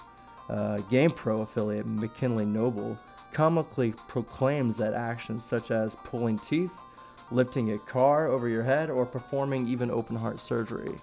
Uh, 0.49 0.77
GamePro 0.89 1.41
affiliate 1.41 1.87
McKinley 1.87 2.45
Noble 2.45 2.97
comically 3.33 3.93
proclaims 4.07 4.77
that 4.77 4.93
actions 4.93 5.43
such 5.43 5.71
as 5.71 5.95
pulling 5.95 6.39
teeth, 6.39 6.73
lifting 7.31 7.73
a 7.73 7.77
car 7.79 8.27
over 8.27 8.47
your 8.47 8.63
head, 8.63 8.89
or 8.89 9.05
performing 9.05 9.67
even 9.67 9.91
open 9.91 10.15
heart 10.15 10.39
surgery 10.39 10.95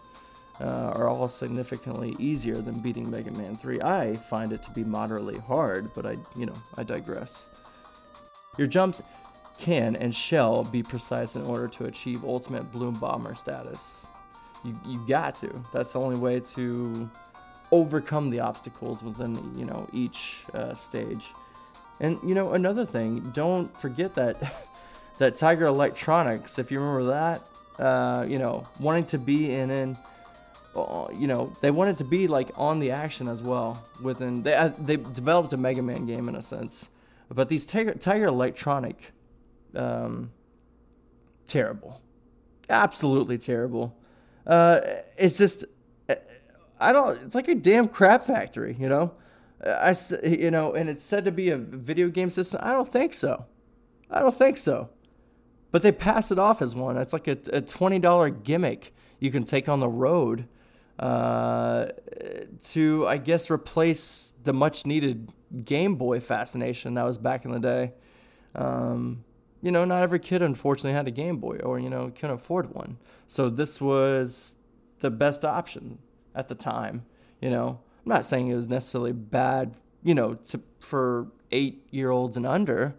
uh, 0.60 0.92
are 0.94 1.08
all 1.08 1.28
significantly 1.28 2.16
easier 2.18 2.56
than 2.56 2.80
beating 2.80 3.10
Mega 3.10 3.32
Man 3.32 3.56
3. 3.56 3.82
I 3.82 4.16
find 4.16 4.52
it 4.52 4.62
to 4.62 4.70
be 4.70 4.84
moderately 4.84 5.38
hard, 5.38 5.90
but 5.94 6.06
I, 6.06 6.16
you 6.36 6.46
know, 6.46 6.56
I 6.78 6.84
digress. 6.84 7.61
Your 8.58 8.66
jumps 8.66 9.00
can 9.58 9.96
and 9.96 10.14
shall 10.14 10.64
be 10.64 10.82
precise 10.82 11.36
in 11.36 11.42
order 11.46 11.68
to 11.68 11.86
achieve 11.86 12.22
ultimate 12.22 12.70
Blue 12.70 12.92
Bomber 12.92 13.34
status. 13.34 14.04
You, 14.62 14.74
you 14.86 15.00
got 15.08 15.36
to. 15.36 15.50
That's 15.72 15.94
the 15.94 16.00
only 16.00 16.18
way 16.18 16.40
to 16.40 17.08
overcome 17.70 18.28
the 18.28 18.40
obstacles 18.40 19.02
within, 19.02 19.38
you 19.56 19.64
know, 19.64 19.88
each 19.94 20.44
uh, 20.52 20.74
stage. 20.74 21.30
And 22.00 22.18
you 22.22 22.34
know, 22.34 22.52
another 22.52 22.84
thing, 22.84 23.20
don't 23.30 23.74
forget 23.74 24.14
that 24.16 24.36
that 25.18 25.36
Tiger 25.36 25.64
Electronics, 25.64 26.58
if 26.58 26.70
you 26.70 26.78
remember 26.78 27.04
that, 27.04 27.40
uh, 27.78 28.26
you 28.28 28.38
know, 28.38 28.66
wanting 28.78 29.06
to 29.06 29.18
be 29.18 29.54
in 29.54 29.70
an 29.70 29.96
uh, 30.76 31.06
you 31.14 31.26
know, 31.26 31.46
they 31.62 31.70
wanted 31.70 31.96
to 31.98 32.04
be 32.04 32.26
like 32.26 32.48
on 32.56 32.80
the 32.80 32.90
action 32.90 33.28
as 33.28 33.42
well. 33.42 33.82
Within 34.02 34.42
they 34.42 34.54
uh, 34.54 34.68
they 34.68 34.96
developed 34.96 35.54
a 35.54 35.56
Mega 35.56 35.80
Man 35.80 36.04
game 36.04 36.28
in 36.28 36.36
a 36.36 36.42
sense, 36.42 36.88
but 37.34 37.48
these 37.48 37.66
Tiger, 37.66 37.94
Tiger 37.94 38.26
Electronic, 38.26 39.12
um, 39.74 40.32
terrible, 41.46 42.00
absolutely 42.68 43.38
terrible. 43.38 43.96
Uh, 44.46 44.80
it's 45.18 45.38
just, 45.38 45.64
uh, 46.08 46.14
I 46.80 46.92
don't. 46.92 47.22
It's 47.22 47.34
like 47.34 47.48
a 47.48 47.54
damn 47.54 47.88
crap 47.88 48.26
factory, 48.26 48.76
you 48.78 48.88
know. 48.88 49.14
I 49.64 49.94
you 50.24 50.50
know, 50.50 50.72
and 50.72 50.90
it's 50.90 51.04
said 51.04 51.24
to 51.24 51.32
be 51.32 51.50
a 51.50 51.56
video 51.56 52.08
game 52.08 52.30
system. 52.30 52.60
I 52.62 52.72
don't 52.72 52.90
think 52.90 53.14
so. 53.14 53.46
I 54.10 54.18
don't 54.18 54.34
think 54.34 54.56
so. 54.56 54.90
But 55.70 55.82
they 55.82 55.92
pass 55.92 56.30
it 56.30 56.38
off 56.38 56.60
as 56.60 56.74
one. 56.74 56.96
It's 56.96 57.12
like 57.12 57.28
a, 57.28 57.38
a 57.52 57.60
twenty 57.60 57.98
dollar 57.98 58.28
gimmick 58.28 58.92
you 59.20 59.30
can 59.30 59.44
take 59.44 59.68
on 59.68 59.78
the 59.78 59.88
road 59.88 60.48
uh, 61.02 61.88
to, 62.60 63.06
I 63.08 63.16
guess, 63.16 63.50
replace 63.50 64.34
the 64.44 64.52
much 64.52 64.86
needed 64.86 65.32
Game 65.64 65.96
Boy 65.96 66.20
fascination 66.20 66.94
that 66.94 67.04
was 67.04 67.18
back 67.18 67.44
in 67.44 67.50
the 67.50 67.58
day. 67.58 67.92
Um, 68.54 69.24
you 69.62 69.72
know, 69.72 69.84
not 69.84 70.00
every 70.00 70.20
kid 70.20 70.42
unfortunately 70.42 70.92
had 70.92 71.08
a 71.08 71.10
Game 71.10 71.38
Boy 71.38 71.56
or, 71.56 71.80
you 71.80 71.90
know, 71.90 72.12
couldn't 72.14 72.36
afford 72.36 72.72
one. 72.72 72.98
So 73.26 73.50
this 73.50 73.80
was 73.80 74.54
the 75.00 75.10
best 75.10 75.44
option 75.44 75.98
at 76.36 76.46
the 76.46 76.54
time. 76.54 77.04
You 77.40 77.50
know, 77.50 77.80
I'm 78.04 78.08
not 78.08 78.24
saying 78.24 78.46
it 78.46 78.54
was 78.54 78.68
necessarily 78.68 79.12
bad, 79.12 79.74
you 80.04 80.14
know, 80.14 80.34
to, 80.34 80.62
for 80.78 81.32
eight 81.50 81.84
year 81.90 82.10
olds 82.10 82.36
and 82.36 82.46
under. 82.46 82.94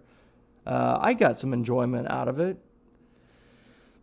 Uh, 0.68 0.98
I 1.00 1.14
got 1.14 1.40
some 1.40 1.54
enjoyment 1.54 2.12
out 2.12 2.28
of 2.28 2.38
it. 2.42 2.58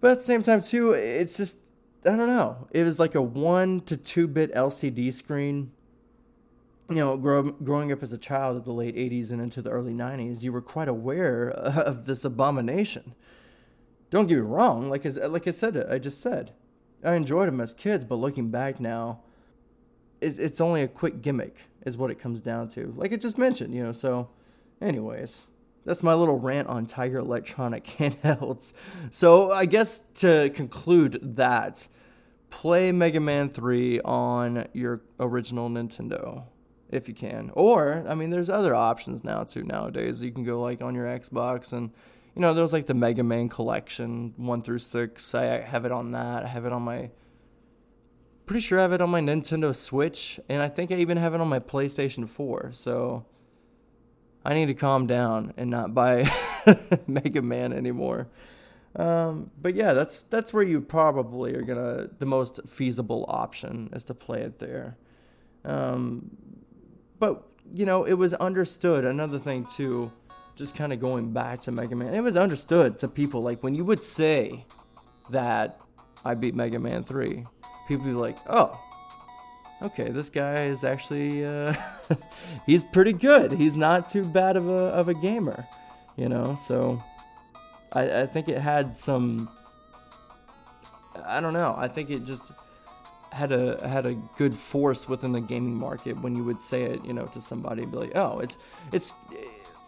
But 0.01 0.13
at 0.13 0.19
the 0.19 0.25
same 0.25 0.43
time, 0.43 0.63
too, 0.63 0.93
it's 0.93 1.37
just 1.37 1.59
I 2.05 2.17
don't 2.17 2.29
know. 2.29 2.69
It 2.71 2.85
was 2.85 2.99
like 2.99 3.15
a 3.15 3.23
one 3.23 3.81
to 3.83 3.97
two 3.97 4.27
bit 4.27 4.55
LCD 4.55 5.13
screen. 5.13 5.73
You 6.89 6.97
know, 6.97 7.17
grow, 7.17 7.43
growing 7.43 7.93
up 7.93 8.03
as 8.03 8.13
a 8.13 8.19
child 8.19 8.57
of 8.57 8.65
the 8.65 8.73
late 8.73 8.97
80s 8.97 9.31
and 9.31 9.41
into 9.41 9.63
the 9.63 9.71
early 9.71 9.93
90s, 9.93 10.43
you 10.43 10.53
were 10.53 10.63
quite 10.63 10.89
aware 10.89 11.49
of 11.51 12.07
this 12.07 12.25
abomination. 12.25 13.15
Don't 14.11 14.27
get 14.27 14.37
me 14.37 14.41
wrong, 14.41 14.91
like, 14.91 15.07
as, 15.07 15.17
like 15.17 15.47
I 15.47 15.53
said, 15.53 15.77
I 15.89 15.99
just 15.99 16.21
said, 16.21 16.53
I 17.05 17.15
enjoyed 17.15 17.47
them 17.47 17.61
as 17.61 17.75
kids, 17.75 18.05
but 18.05 18.17
looking 18.17 18.51
back 18.51 18.81
now, 18.81 19.21
it's, 20.21 20.37
it's 20.37 20.61
only 20.61 20.83
a 20.83 20.89
quick 20.89 21.23
gimmick, 21.23 21.69
is 21.87 21.97
what 21.97 22.11
it 22.11 22.19
comes 22.19 22.43
down 22.43 22.67
to. 22.71 22.93
Like 22.97 23.13
I 23.13 23.17
just 23.17 23.39
mentioned, 23.39 23.73
you 23.73 23.85
know, 23.85 23.93
so, 23.93 24.31
anyways 24.81 25.47
that's 25.91 26.05
my 26.05 26.15
little 26.15 26.39
rant 26.39 26.69
on 26.69 26.87
Tiger 26.87 27.19
Electronic 27.19 27.85
handhelds. 27.99 28.75
So 29.11 29.51
I 29.51 29.67
guess 29.67 29.99
to 30.19 30.49
conclude 30.55 31.19
that, 31.35 31.89
play 32.49 32.93
Mega 32.93 33.19
Man 33.19 33.49
3 33.49 34.01
on 34.03 34.69
your 34.73 35.01
original 35.19 35.69
Nintendo 35.69 36.45
if 36.91 37.09
you 37.09 37.15
can. 37.15 37.51
Or, 37.55 38.05
I 38.09 38.15
mean, 38.15 38.31
there's 38.31 38.49
other 38.49 38.73
options 38.73 39.25
now 39.25 39.43
too 39.43 39.65
nowadays. 39.65 40.23
You 40.23 40.31
can 40.31 40.45
go 40.45 40.61
like 40.61 40.81
on 40.81 40.95
your 40.95 41.07
Xbox 41.07 41.73
and 41.73 41.91
you 42.37 42.43
know, 42.43 42.55
there's 42.55 42.73
like 42.73 42.87
the 42.87 42.95
Mega 42.95 43.25
Man 43.25 43.49
collection 43.49 44.33
1 44.37 44.63
through 44.63 44.79
6. 44.79 45.35
I 45.35 45.61
have 45.61 45.85
it 45.85 45.91
on 45.91 46.13
that. 46.13 46.45
I 46.45 46.47
have 46.47 46.67
it 46.67 46.73
on 46.73 46.83
my 46.83 47.11
pretty 48.47 48.61
sure 48.61 48.79
I 48.79 48.83
have 48.83 48.93
it 48.93 49.01
on 49.01 49.11
my 49.11 49.21
Nintendo 49.21 49.75
Switch 49.75 50.39
and 50.49 50.63
I 50.63 50.69
think 50.69 50.93
I 50.93 50.95
even 50.99 51.17
have 51.17 51.35
it 51.35 51.41
on 51.41 51.49
my 51.49 51.59
PlayStation 51.59 52.29
4. 52.29 52.71
So 52.75 53.27
I 54.45 54.55
need 54.55 54.67
to 54.67 54.75
calm 54.75 55.07
down 55.07 55.53
and 55.57 55.71
not 55.71 55.95
buy 55.95 56.31
Mega 57.07 57.43
Man 57.43 57.73
anymore. 57.73 58.29
Um, 58.97 59.51
but 59.61 59.75
yeah, 59.75 59.93
that's 59.93 60.23
that's 60.23 60.53
where 60.53 60.65
you 60.65 60.81
probably 60.81 61.55
are 61.55 61.63
gonna 61.63 62.09
the 62.19 62.27
most 62.27 62.61
feasible 62.67 63.25
option 63.29 63.91
is 63.93 64.05
to 64.05 64.15
play 64.15 64.43
it 64.43 64.59
there. 64.59 64.97
Um, 65.65 66.37
but 67.19 67.45
you 67.73 67.87
know, 67.87 68.05
it 68.05 68.15
was 68.15 68.35
understood. 68.35 69.05
Another 69.05 69.39
thing 69.39 69.67
too, 69.77 70.11
just 70.57 70.75
kind 70.75 70.93
of 70.93 71.01
going 71.01 71.33
back 71.33 71.61
to 71.63 71.73
Mega 71.73 71.95
Man, 71.95 72.15
it 72.15 72.21
was 72.21 72.37
understood 72.37 72.99
to 73.01 73.09
people 73.09 73.43
like 73.43 73.63
when 73.63 73.75
you 73.75 73.85
would 73.85 74.03
say 74.03 74.65
that 75.31 75.81
I 76.25 76.35
beat 76.35 76.55
Mega 76.55 76.81
Man 76.81 77.05
three, 77.05 77.45
people 77.87 78.07
be 78.07 78.13
like, 78.13 78.37
oh, 78.49 78.79
okay, 79.83 80.11
this 80.11 80.29
guy 80.29 80.65
is 80.65 80.85
actually 80.85 81.45
uh, 81.45 81.75
he's 82.67 82.85
pretty 82.85 83.13
good. 83.13 83.53
He's 83.53 83.77
not 83.77 84.09
too 84.09 84.25
bad 84.25 84.57
of 84.57 84.69
a 84.69 84.91
of 84.93 85.09
a 85.09 85.15
gamer, 85.15 85.65
you 86.17 86.29
know. 86.29 86.55
So 86.55 87.03
I, 87.93 88.23
I 88.23 88.27
think 88.27 88.49
it 88.49 88.59
had 88.59 88.97
some. 88.97 89.49
I 91.27 91.41
don't 91.41 91.53
know. 91.53 91.75
I 91.77 91.89
think 91.89 92.11
it 92.11 92.25
just 92.25 92.53
had 93.33 93.53
a 93.53 93.87
had 93.87 94.07
a 94.07 94.15
good 94.37 94.55
force 94.55 95.09
within 95.09 95.33
the 95.33 95.41
gaming 95.41 95.75
market 95.75 96.21
when 96.21 96.35
you 96.35 96.45
would 96.45 96.61
say 96.61 96.83
it, 96.85 97.05
you 97.05 97.13
know, 97.13 97.27
to 97.27 97.41
somebody 97.41 97.83
and 97.83 97.93
be 97.93 97.99
like, 97.99 98.13
"Oh, 98.15 98.39
it's 98.41 98.57
it's." 98.93 99.15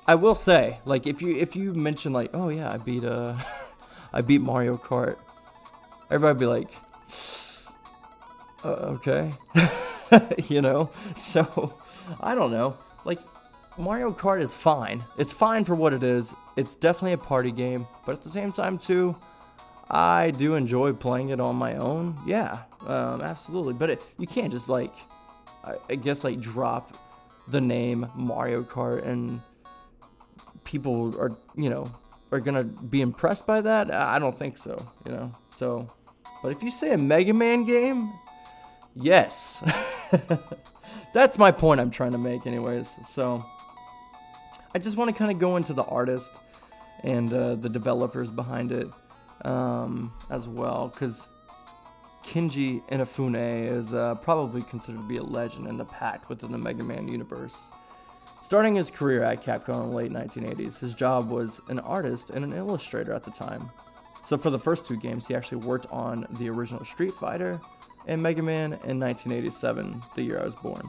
I 0.05 0.17
will 0.17 0.35
say, 0.35 0.79
like, 0.85 1.07
if 1.07 1.23
you 1.23 1.37
if 1.37 1.55
you 1.55 1.75
mention 1.75 2.13
like, 2.13 2.31
"Oh 2.35 2.49
yeah, 2.49 2.73
I 2.73 2.77
beat 2.77 3.05
uh, 3.05 3.37
I 4.13 4.21
beat 4.21 4.41
Mario 4.41 4.77
Kart," 4.77 5.17
everybody 6.11 6.39
be 6.39 6.47
like, 6.47 6.69
uh, 8.65 8.97
okay. 8.97 9.33
you 10.49 10.61
know? 10.61 10.91
So, 11.17 11.75
I 12.21 12.35
don't 12.35 12.51
know. 12.51 12.77
Like, 13.05 13.19
Mario 13.79 14.11
Kart 14.13 14.41
is 14.41 14.55
fine. 14.55 15.03
It's 15.19 15.33
fine 15.33 15.65
for 15.65 15.75
what 15.75 15.93
it 15.93 16.03
is. 16.03 16.35
It's 16.57 16.77
definitely 16.77 17.15
a 17.15 17.19
party 17.19 17.51
game, 17.51 17.87
but 18.05 18.17
at 18.17 18.23
the 18.23 18.29
same 18.29 18.53
time, 18.53 18.79
too, 18.79 19.17
I 19.91 20.31
do 20.33 20.55
enjoy 20.55 20.93
playing 20.93 21.31
it 21.31 21.41
on 21.41 21.57
my 21.57 21.77
own. 21.77 22.15
Yeah, 22.27 22.59
um, 22.87 23.23
absolutely. 23.23 23.75
But 23.75 23.91
it, 23.91 24.07
you 24.19 24.27
can't 24.27 24.53
just, 24.53 24.69
like, 24.69 24.93
I, 25.65 25.75
I 25.91 25.95
guess, 25.97 26.25
like, 26.25 26.41
drop 26.41 26.97
the 27.49 27.61
name 27.61 28.07
Mario 28.15 28.63
Kart 28.63 29.07
and 29.07 29.41
people 30.65 31.19
are, 31.21 31.33
you 31.57 31.69
know, 31.69 31.87
are 32.31 32.41
gonna 32.41 32.65
be 32.65 33.01
impressed 33.03 33.47
by 33.47 33.61
that? 33.61 33.91
I 33.93 34.19
don't 34.19 34.39
think 34.39 34.57
so, 34.57 34.85
you 35.05 35.13
know? 35.13 35.33
So, 35.51 35.89
but 36.43 36.51
if 36.51 36.63
you 36.63 36.71
say 36.71 36.93
a 36.93 36.99
Mega 36.99 37.35
Man 37.35 37.65
game, 37.65 38.11
Yes. 38.95 39.63
That's 41.15 41.39
my 41.39 41.51
point 41.51 41.81
I'm 41.81 41.91
trying 41.91 42.13
to 42.13 42.19
make, 42.19 42.47
anyways. 42.47 42.97
So, 43.07 43.45
I 44.75 44.79
just 44.79 44.97
want 44.97 45.11
to 45.11 45.17
kind 45.17 45.31
of 45.31 45.39
go 45.39 45.57
into 45.57 45.73
the 45.73 45.85
artist 45.85 46.41
and 47.03 47.33
uh, 47.33 47.55
the 47.57 47.69
developers 47.69 48.31
behind 48.31 48.73
it 48.73 48.89
um, 49.45 50.13
as 50.31 50.49
well, 50.49 50.89
because 50.89 51.29
Keiji 52.25 52.81
Inafune 52.89 53.69
is 53.69 53.93
uh, 53.93 54.15
probably 54.17 54.63
considered 54.63 54.99
to 54.99 55.09
be 55.09 55.17
a 55.17 55.23
legend 55.23 55.67
in 55.67 55.77
the 55.77 55.85
pack 55.85 56.29
within 56.31 56.53
the 56.53 56.59
Mega 56.59 56.85
Man 56.85 57.09
universe. 57.09 57.69
Starting 58.43 58.75
his 58.75 58.91
career 58.91 59.23
at 59.23 59.43
Capcom 59.43 59.85
in 59.85 59.91
the 59.91 59.97
late 59.97 60.13
1980s, 60.13 60.79
his 60.79 60.95
job 60.95 61.31
was 61.31 61.61
an 61.69 61.79
artist 61.81 62.31
and 62.31 62.45
an 62.45 62.53
illustrator 62.53 63.13
at 63.13 63.25
the 63.25 63.31
time. 63.31 63.63
So 64.25 64.39
for 64.39 64.51
the 64.51 64.59
first 64.59 64.87
two 64.87 64.97
games, 64.97 65.27
he 65.27 65.35
actually 65.35 65.59
worked 65.59 65.87
on 65.91 66.27
the 66.39 66.49
original 66.49 66.85
Street 66.85 67.13
Fighter 67.13 67.61
and 68.07 68.23
Mega 68.23 68.43
Man 68.43 68.73
in 68.85 68.99
1987, 68.99 70.03
the 70.15 70.23
year 70.23 70.41
I 70.41 70.45
was 70.45 70.55
born. 70.55 70.83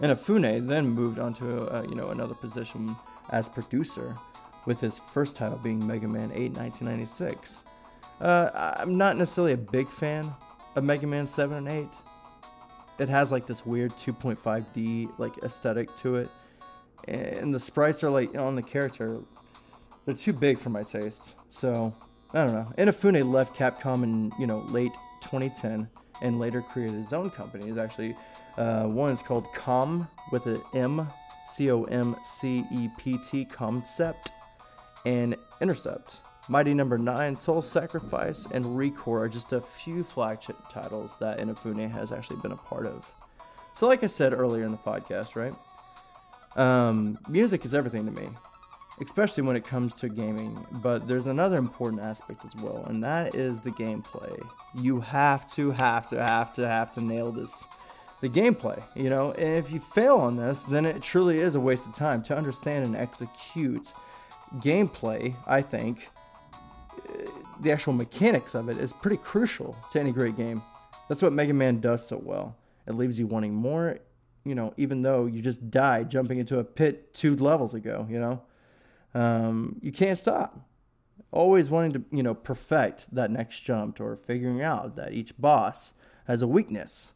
Inafune 0.00 0.66
then 0.66 0.88
moved 0.88 1.18
on 1.18 1.34
to 1.34 1.66
uh, 1.74 1.82
you 1.82 1.94
know 1.94 2.10
another 2.10 2.34
position 2.34 2.94
as 3.30 3.48
producer, 3.48 4.14
with 4.66 4.80
his 4.80 4.98
first 4.98 5.36
title 5.36 5.58
being 5.58 5.84
Mega 5.86 6.06
Man 6.06 6.30
8 6.32 6.52
1996. 6.52 7.64
Uh, 8.20 8.74
I'm 8.78 8.96
not 8.96 9.16
necessarily 9.16 9.54
a 9.54 9.56
big 9.56 9.88
fan 9.88 10.26
of 10.76 10.84
Mega 10.84 11.06
Man 11.06 11.26
7 11.26 11.56
and 11.56 11.68
8. 11.68 11.86
It 13.00 13.08
has 13.08 13.32
like 13.32 13.46
this 13.46 13.64
weird 13.64 13.92
2.5D 13.92 15.18
like 15.18 15.32
aesthetic 15.38 15.94
to 15.96 16.16
it, 16.16 16.28
and 17.06 17.54
the 17.54 17.60
sprites 17.60 18.04
are 18.04 18.10
like 18.10 18.36
on 18.36 18.56
the 18.56 18.62
character, 18.62 19.20
they're 20.04 20.14
too 20.14 20.32
big 20.32 20.58
for 20.58 20.70
my 20.70 20.82
taste. 20.82 21.34
So 21.50 21.94
I 22.32 22.44
don't 22.44 22.52
know. 22.52 22.66
Inafune 22.76 23.24
left 23.32 23.56
Capcom 23.56 24.02
in 24.02 24.32
you 24.38 24.46
know 24.46 24.58
late 24.68 24.92
2010 25.22 25.88
and 26.22 26.38
later 26.38 26.62
created 26.62 26.94
his 26.94 27.12
own 27.12 27.30
company. 27.30 27.66
He's 27.66 27.76
actually 27.76 28.14
uh, 28.56 28.86
one 28.86 29.10
is 29.10 29.22
called 29.22 29.46
Com 29.54 30.08
with 30.32 30.46
an 30.46 30.60
M, 30.74 31.06
C 31.48 31.70
O 31.70 31.84
M 31.84 32.16
C 32.24 32.64
E 32.72 32.88
P 32.98 33.18
T, 33.30 33.44
Comcept, 33.44 34.30
and 35.06 35.36
Intercept. 35.60 36.16
Mighty 36.48 36.72
Number 36.72 36.96
no. 36.96 37.14
9, 37.14 37.36
Soul 37.36 37.60
Sacrifice, 37.60 38.46
and 38.46 38.64
Recore 38.64 39.20
are 39.20 39.28
just 39.28 39.52
a 39.52 39.60
few 39.60 40.02
flagship 40.02 40.56
titles 40.72 41.18
that 41.18 41.38
Inafune 41.38 41.90
has 41.90 42.10
actually 42.10 42.40
been 42.40 42.52
a 42.52 42.56
part 42.56 42.86
of. 42.86 43.10
So, 43.74 43.86
like 43.86 44.02
I 44.02 44.06
said 44.06 44.32
earlier 44.32 44.64
in 44.64 44.72
the 44.72 44.78
podcast, 44.78 45.36
right? 45.36 45.52
Um, 46.56 47.18
music 47.28 47.64
is 47.64 47.74
everything 47.74 48.06
to 48.06 48.20
me, 48.20 48.28
especially 49.00 49.42
when 49.42 49.56
it 49.56 49.64
comes 49.64 49.94
to 49.96 50.08
gaming. 50.08 50.56
But 50.82 51.06
there's 51.08 51.26
another 51.26 51.56
important 51.56 52.02
aspect 52.02 52.44
as 52.44 52.54
well, 52.62 52.84
and 52.86 53.02
that 53.04 53.34
is 53.34 53.60
the 53.60 53.70
gameplay. 53.70 54.42
You 54.74 55.00
have 55.00 55.50
to, 55.52 55.70
have 55.70 56.08
to, 56.10 56.22
have 56.22 56.54
to, 56.54 56.66
have 56.66 56.94
to 56.94 57.00
nail 57.00 57.32
this 57.32 57.66
the 58.20 58.28
gameplay, 58.28 58.82
you 58.96 59.10
know. 59.10 59.32
And 59.32 59.56
if 59.56 59.70
you 59.70 59.80
fail 59.80 60.16
on 60.16 60.36
this, 60.36 60.62
then 60.62 60.84
it 60.84 61.02
truly 61.02 61.38
is 61.38 61.54
a 61.54 61.60
waste 61.60 61.86
of 61.86 61.94
time 61.94 62.22
to 62.24 62.36
understand 62.36 62.84
and 62.86 62.96
execute 62.96 63.92
gameplay. 64.56 65.34
I 65.46 65.62
think 65.62 66.08
uh, 66.96 67.30
the 67.60 67.70
actual 67.70 67.92
mechanics 67.92 68.54
of 68.54 68.68
it 68.68 68.78
is 68.78 68.92
pretty 68.92 69.18
crucial 69.18 69.76
to 69.92 70.00
any 70.00 70.12
great 70.12 70.36
game. 70.36 70.62
That's 71.08 71.22
what 71.22 71.32
Mega 71.32 71.54
Man 71.54 71.80
does 71.80 72.06
so 72.06 72.20
well. 72.22 72.56
It 72.86 72.94
leaves 72.94 73.18
you 73.18 73.26
wanting 73.26 73.54
more, 73.54 73.98
you 74.44 74.54
know, 74.54 74.74
even 74.76 75.02
though 75.02 75.26
you 75.26 75.42
just 75.42 75.70
died 75.70 76.10
jumping 76.10 76.38
into 76.38 76.58
a 76.58 76.64
pit 76.64 77.14
two 77.14 77.36
levels 77.36 77.74
ago, 77.74 78.06
you 78.10 78.18
know. 78.18 78.42
Um, 79.14 79.76
you 79.82 79.92
can't 79.92 80.18
stop. 80.18 80.66
Always 81.30 81.68
wanting 81.68 81.92
to, 81.92 82.04
you 82.10 82.22
know, 82.22 82.34
perfect 82.34 83.12
that 83.14 83.30
next 83.30 83.60
jump 83.60 84.00
or 84.00 84.16
figuring 84.16 84.62
out 84.62 84.96
that 84.96 85.12
each 85.12 85.36
boss 85.38 85.92
has 86.26 86.40
a 86.42 86.46
weakness 86.46 87.14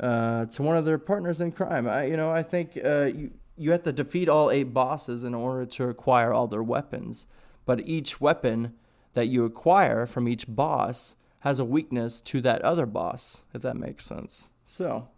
uh, 0.00 0.46
to 0.46 0.62
one 0.62 0.76
of 0.76 0.84
their 0.84 0.98
partners 0.98 1.40
in 1.40 1.52
crime. 1.52 1.88
I, 1.88 2.04
you 2.04 2.16
know, 2.16 2.30
I 2.30 2.42
think 2.42 2.78
uh, 2.82 3.10
you 3.14 3.32
you 3.58 3.72
have 3.72 3.82
to 3.82 3.92
defeat 3.92 4.28
all 4.28 4.50
eight 4.50 4.72
bosses 4.72 5.24
in 5.24 5.34
order 5.34 5.66
to 5.66 5.88
acquire 5.88 6.32
all 6.32 6.46
their 6.46 6.62
weapons. 6.62 7.26
But 7.66 7.86
each 7.86 8.20
weapon 8.20 8.74
that 9.14 9.26
you 9.26 9.44
acquire 9.44 10.06
from 10.06 10.28
each 10.28 10.46
boss 10.48 11.16
has 11.40 11.58
a 11.58 11.64
weakness 11.64 12.20
to 12.20 12.40
that 12.42 12.62
other 12.62 12.86
boss, 12.86 13.42
if 13.52 13.62
that 13.62 13.76
makes 13.76 14.06
sense. 14.06 14.48
So, 14.64 15.08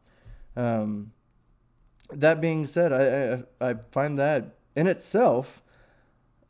um, 0.57 1.12
that 2.11 2.41
being 2.41 2.67
said, 2.67 2.93
I, 2.93 3.67
I, 3.67 3.71
I 3.71 3.75
find 3.93 4.19
that 4.19 4.57
in 4.75 4.87
itself, 4.87 5.62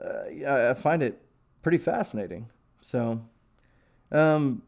uh, 0.04 0.71
I 0.71 0.75
find 0.75 1.02
it 1.02 1.21
pretty 1.62 1.78
fascinating. 1.78 2.49
So, 2.80 3.23
um, 4.11 4.62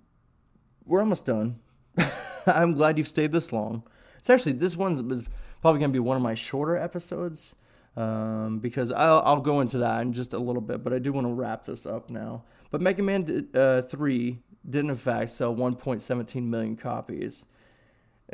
we're 0.85 1.01
almost 1.01 1.27
done. 1.27 1.61
I'm 2.47 2.75
glad 2.75 2.99
you've 2.99 3.09
stayed 3.09 3.33
this 3.33 3.53
long. 3.53 3.83
It's 4.19 4.31
actually 4.31 4.53
this 4.53 4.77
one's 4.77 5.25
probably 5.61 5.81
gonna 5.81 5.93
be 5.93 5.99
one 5.99 6.17
of 6.17 6.23
my 6.23 6.35
shorter 6.35 6.77
episodes 6.77 7.55
um, 7.97 8.59
because 8.59 8.93
I'll 8.93 9.23
I'll 9.25 9.41
go 9.41 9.61
into 9.61 9.79
that 9.79 10.03
in 10.03 10.13
just 10.13 10.33
a 10.33 10.39
little 10.39 10.63
bit, 10.63 10.83
but 10.83 10.93
I 10.93 10.99
do 10.99 11.13
want 11.13 11.27
to 11.27 11.33
wrap 11.33 11.65
this 11.65 11.87
up 11.87 12.11
now. 12.11 12.45
But 12.71 12.81
Mega 12.81 13.03
Man 13.03 13.49
uh, 13.55 13.83
Three 13.83 14.39
did 14.69 14.85
in 14.85 14.95
fact 14.95 15.31
sell 15.31 15.55
1.17 15.55 16.43
million 16.45 16.77
copies. 16.77 17.45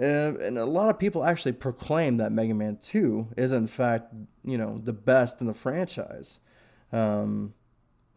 Uh, 0.00 0.38
and 0.38 0.58
a 0.58 0.64
lot 0.64 0.90
of 0.90 0.98
people 0.98 1.24
actually 1.24 1.52
proclaim 1.52 2.18
that 2.18 2.30
Mega 2.30 2.54
Man 2.54 2.76
2 2.80 3.28
is 3.36 3.50
in 3.50 3.66
fact, 3.66 4.14
you 4.44 4.56
know, 4.56 4.80
the 4.82 4.92
best 4.92 5.40
in 5.40 5.46
the 5.46 5.54
franchise. 5.54 6.38
Um, 6.92 7.54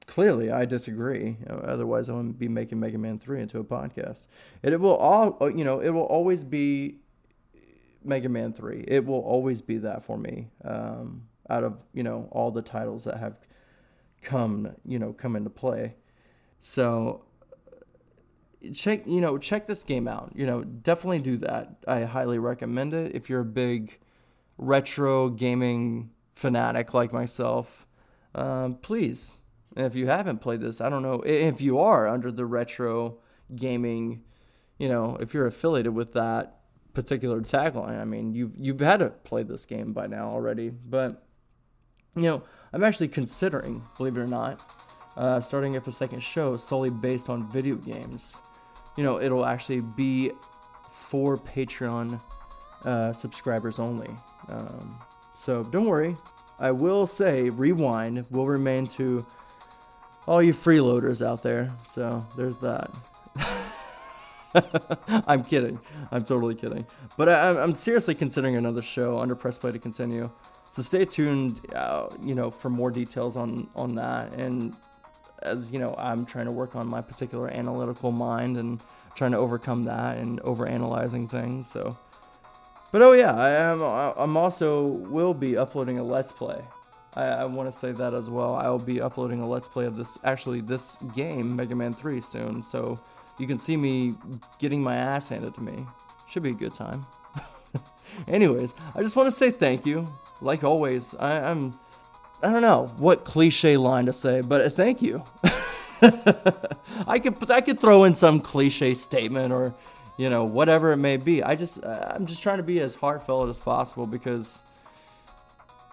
clearly 0.08 0.52
I 0.52 0.66
disagree. 0.66 1.38
Otherwise, 1.48 2.10
I 2.10 2.14
wouldn't 2.14 2.40
be 2.40 2.48
making 2.48 2.80
Mega 2.80 2.98
Man 2.98 3.20
Three 3.20 3.42
into 3.42 3.60
a 3.60 3.64
podcast. 3.64 4.28
And 4.64 4.74
it 4.74 4.80
will 4.80 4.96
all, 4.96 5.38
uh, 5.42 5.48
you 5.48 5.64
know, 5.64 5.80
it 5.80 5.90
will 5.90 6.02
always 6.04 6.44
be 6.44 6.98
Mega 8.04 8.30
Man 8.30 8.54
Three. 8.54 8.84
It 8.88 9.06
will 9.06 9.22
always 9.22 9.62
be 9.62 9.78
that 9.78 10.04
for 10.04 10.18
me. 10.18 10.50
Um, 10.64 11.28
out 11.50 11.64
of 11.64 11.84
you 11.94 12.04
know 12.04 12.30
all 12.32 12.52
the 12.52 12.62
titles 12.62 13.04
that 13.04 13.18
have 13.18 13.36
come, 14.22 14.76
you 14.86 15.00
know, 15.00 15.14
come 15.14 15.36
into 15.36 15.50
play. 15.50 15.96
So 16.60 17.26
check, 18.74 19.06
you 19.08 19.22
know, 19.22 19.38
check 19.38 19.68
this 19.68 19.84
game 19.84 20.08
out. 20.08 20.32
You 20.36 20.46
know, 20.46 20.64
definitely 20.64 21.20
do 21.20 21.38
that. 21.38 21.76
I 21.88 22.04
highly 22.04 22.40
recommend 22.40 22.94
it 22.94 23.16
if 23.16 23.30
you're 23.30 23.42
a 23.42 23.46
big 23.46 24.00
retro 24.58 25.30
gaming 25.30 26.12
fanatic 26.36 26.94
like 26.94 27.12
myself. 27.12 27.88
Um, 28.34 28.76
please 28.76 29.38
if 29.76 29.96
you 29.96 30.08
haven't 30.08 30.40
played 30.40 30.62
this, 30.62 30.82
I 30.82 30.90
don't 30.90 31.04
know 31.04 31.22
if 31.26 31.62
you 31.62 31.80
are 31.80 32.08
under 32.08 32.32
the 32.32 32.46
retro 32.46 33.18
gaming, 33.56 34.24
you 34.78 34.90
know, 34.90 35.18
if 35.20 35.34
you're 35.34 35.48
affiliated 35.48 35.94
with 35.94 36.14
that 36.14 36.60
particular 36.94 37.40
tagline. 37.42 38.00
I 38.00 38.06
mean, 38.06 38.34
you've 38.34 38.54
you've 38.58 38.80
had 38.80 38.98
to 38.98 39.10
play 39.10 39.44
this 39.44 39.66
game 39.66 39.94
by 39.94 40.08
now 40.08 40.30
already, 40.30 40.70
but 40.70 41.24
you 42.16 42.24
know, 42.24 42.44
I'm 42.74 42.84
actually 42.84 43.08
considering, 43.08 43.82
believe 43.98 44.18
it 44.18 44.20
or 44.20 44.28
not, 44.28 44.62
uh, 45.16 45.40
starting 45.40 45.78
up 45.78 45.88
a 45.88 45.92
second 45.92 46.22
show 46.22 46.58
solely 46.58 46.90
based 46.90 47.30
on 47.30 47.50
video 47.50 47.76
games. 47.76 48.40
You 48.98 49.04
know, 49.06 49.22
it'll 49.22 49.46
actually 49.46 49.82
be 49.96 50.32
for 50.92 51.38
Patreon 51.38 52.20
uh, 52.84 53.14
subscribers 53.14 53.80
only. 53.80 54.10
Um, 54.50 54.96
so 55.34 55.64
don't 55.64 55.86
worry. 55.86 56.16
I 56.62 56.72
will 56.72 57.08
say 57.08 57.50
Rewind 57.50 58.26
will 58.30 58.46
remain 58.46 58.88
to 58.88 59.26
all 60.28 60.42
you 60.42 60.54
freeloaders 60.54 61.26
out 61.26 61.42
there. 61.44 61.70
So 61.84 62.24
there's 62.38 62.58
that. 62.58 62.90
I'm 65.28 65.44
kidding. 65.44 65.80
I'm 66.12 66.24
totally 66.24 66.56
kidding. 66.56 66.86
But 67.18 67.30
I, 67.30 67.64
am 67.64 67.74
seriously 67.74 68.16
considering 68.16 68.56
another 68.56 68.82
show 68.82 69.18
under 69.18 69.36
press 69.36 69.58
play 69.58 69.72
to 69.72 69.80
continue. 69.80 70.30
So 70.72 70.82
stay 70.82 71.04
tuned, 71.06 71.60
uh, 71.76 72.10
you 72.22 72.36
know, 72.36 72.52
for 72.52 72.70
more 72.70 72.92
details 72.92 73.36
on 73.36 73.68
on 73.76 73.96
that. 73.96 74.34
And 74.34 74.76
as 75.42 75.72
you 75.72 75.80
know, 75.80 75.96
I'm 75.98 76.26
trying 76.26 76.46
to 76.46 76.52
work 76.52 76.76
on 76.76 76.88
my 76.88 77.02
particular 77.02 77.50
analytical 77.50 78.12
mind 78.12 78.58
and 78.58 78.82
trying 79.16 79.32
to 79.32 79.38
overcome 79.38 79.84
that 79.86 80.18
and 80.18 80.40
over 80.42 80.68
analyzing 80.68 81.28
things. 81.28 81.68
So, 81.70 81.98
but 82.92 83.02
oh 83.02 83.14
yeah, 83.14 83.34
I 83.36 83.50
am. 83.50 83.82
I'm 83.82 84.38
also 84.38 84.84
will 85.10 85.34
be 85.34 85.58
uploading 85.58 86.00
a 86.00 86.04
let's 86.04 86.32
play 86.32 86.62
I, 87.16 87.24
I 87.24 87.46
want 87.46 87.68
to 87.68 87.74
say 87.74 87.92
that 87.92 88.14
as 88.14 88.30
well. 88.30 88.56
I 88.56 88.70
will 88.70 88.80
be 88.80 89.02
uploading 89.02 89.42
a 89.42 89.48
Let's 89.48 89.68
Play 89.68 89.86
of 89.86 89.96
this, 89.96 90.18
actually, 90.24 90.62
this 90.62 90.96
game, 91.16 91.56
Mega 91.56 91.76
Man 91.76 91.94
3, 91.94 92.22
soon. 92.22 92.64
So 92.64 93.00
you 93.38 93.48
can 93.48 93.58
see 93.58 93.76
me 93.76 94.14
getting 94.60 94.82
my 94.82 94.96
ass 94.96 95.30
handed 95.30 95.54
to 95.56 95.62
me. 95.62 95.86
Should 96.30 96.44
be 96.44 96.52
a 96.52 96.54
good 96.54 96.74
time. 96.74 97.02
Anyways, 98.28 98.74
I 98.96 99.02
just 99.02 99.16
want 99.16 99.28
to 99.28 99.36
say 99.36 99.52
thank 99.52 99.86
you. 99.86 100.08
Like 100.42 100.64
always, 100.64 101.14
I, 101.16 101.52
I'm. 101.52 101.74
I 102.44 102.52
don't 102.52 102.64
know 102.64 102.88
what 102.98 103.24
cliche 103.24 103.78
line 103.78 104.08
to 104.08 104.14
say, 104.14 104.42
but 104.42 104.62
uh, 104.62 104.70
thank 104.70 105.02
you. 105.02 105.24
I 107.08 107.20
could 107.22 107.52
I 107.52 107.62
could 107.62 107.80
throw 107.80 108.06
in 108.06 108.16
some 108.16 108.40
cliche 108.40 108.96
statement 108.96 109.54
or 109.54 109.76
you 110.18 110.30
know 110.30 110.46
whatever 110.46 110.92
it 110.92 110.98
may 110.98 111.18
be. 111.18 111.44
I 111.44 111.56
just 111.56 111.84
I'm 111.86 112.26
just 112.26 112.42
trying 112.44 112.58
to 112.58 112.64
be 112.64 112.80
as 112.80 112.96
heartfelt 112.96 113.50
as 113.50 113.60
possible 113.60 114.08
because 114.08 114.62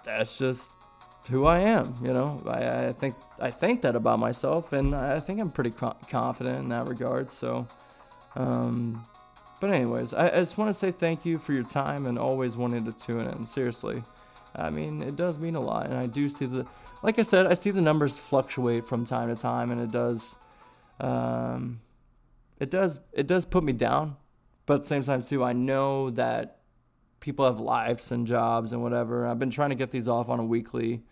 that's 0.05 0.39
just 0.39 0.73
who 1.31 1.47
I 1.47 1.59
am. 1.61 1.95
You 2.03 2.13
know, 2.13 2.41
I, 2.47 2.87
I 2.87 2.93
think 2.93 3.15
I 3.41 3.51
think 3.51 3.83
that 3.83 3.95
about 3.97 4.19
myself, 4.19 4.73
and 4.73 4.95
I 4.95 5.21
think 5.21 5.41
I'm 5.41 5.51
pretty 5.51 5.71
co- 5.71 5.97
confident 6.11 6.59
in 6.59 6.69
that 6.71 6.87
regard. 6.87 7.31
So, 7.31 7.67
um, 8.37 9.03
but 9.61 9.71
anyways, 9.71 10.15
I, 10.15 10.27
I 10.29 10.41
just 10.41 10.57
want 10.57 10.71
to 10.71 10.75
say 10.75 10.91
thank 10.91 11.27
you 11.27 11.39
for 11.39 11.53
your 11.53 11.65
time 11.65 12.07
and 12.07 12.19
always 12.19 12.57
wanting 12.57 12.85
to 12.85 12.93
tune 12.93 13.23
in. 13.23 13.45
Seriously, 13.45 14.03
I 14.57 14.71
mean, 14.71 15.03
it 15.03 15.17
does 15.17 15.39
mean 15.39 15.55
a 15.55 15.61
lot, 15.61 15.87
and 15.87 15.95
I 15.95 16.07
do 16.07 16.29
see 16.29 16.47
the, 16.47 16.67
like 17.03 17.19
I 17.19 17.23
said, 17.23 17.47
I 17.47 17.55
see 17.55 17.71
the 17.71 17.83
numbers 17.83 18.19
fluctuate 18.19 18.85
from 18.85 19.05
time 19.05 19.35
to 19.35 19.41
time, 19.41 19.71
and 19.71 19.81
it 19.81 19.93
does, 19.93 20.37
um, 21.01 21.81
it 22.59 22.71
does, 22.71 23.01
it 23.13 23.27
does 23.27 23.45
put 23.45 23.65
me 23.65 23.73
down. 23.73 24.17
But 24.67 24.75
at 24.75 24.81
the 24.83 24.87
same 24.87 25.03
time, 25.03 25.23
too, 25.23 25.43
I 25.43 25.53
know 25.55 26.11
that 26.11 26.59
people 27.21 27.47
have 27.47 27.59
lives 27.59 28.13
and 28.13 28.27
jobs 28.27 28.73
and 28.73 28.83
whatever. 28.83 29.27
I've 29.27 29.39
been 29.39 29.51
trying 29.51 29.71
to 29.71 29.75
get 29.75 29.91
these 29.91 30.09
off 30.09 30.29
on 30.29 30.39
a 30.41 30.45
weekly 30.45 31.03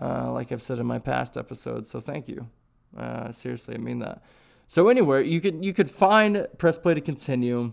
uh, 0.00 0.30
like 0.30 0.52
I've 0.52 0.62
said 0.62 0.78
in 0.78 0.86
my 0.86 0.98
past 0.98 1.36
episodes. 1.36 1.90
So 1.90 2.00
thank 2.00 2.28
you. 2.28 2.48
Uh, 2.96 3.32
seriously, 3.32 3.74
I 3.74 3.78
mean 3.78 3.98
that. 4.00 4.22
So 4.66 4.88
anywhere 4.88 5.20
you 5.20 5.40
could 5.40 5.64
you 5.64 5.72
could 5.72 5.90
find 5.90 6.46
press 6.58 6.78
play 6.78 6.94
to 6.94 7.00
continue 7.00 7.72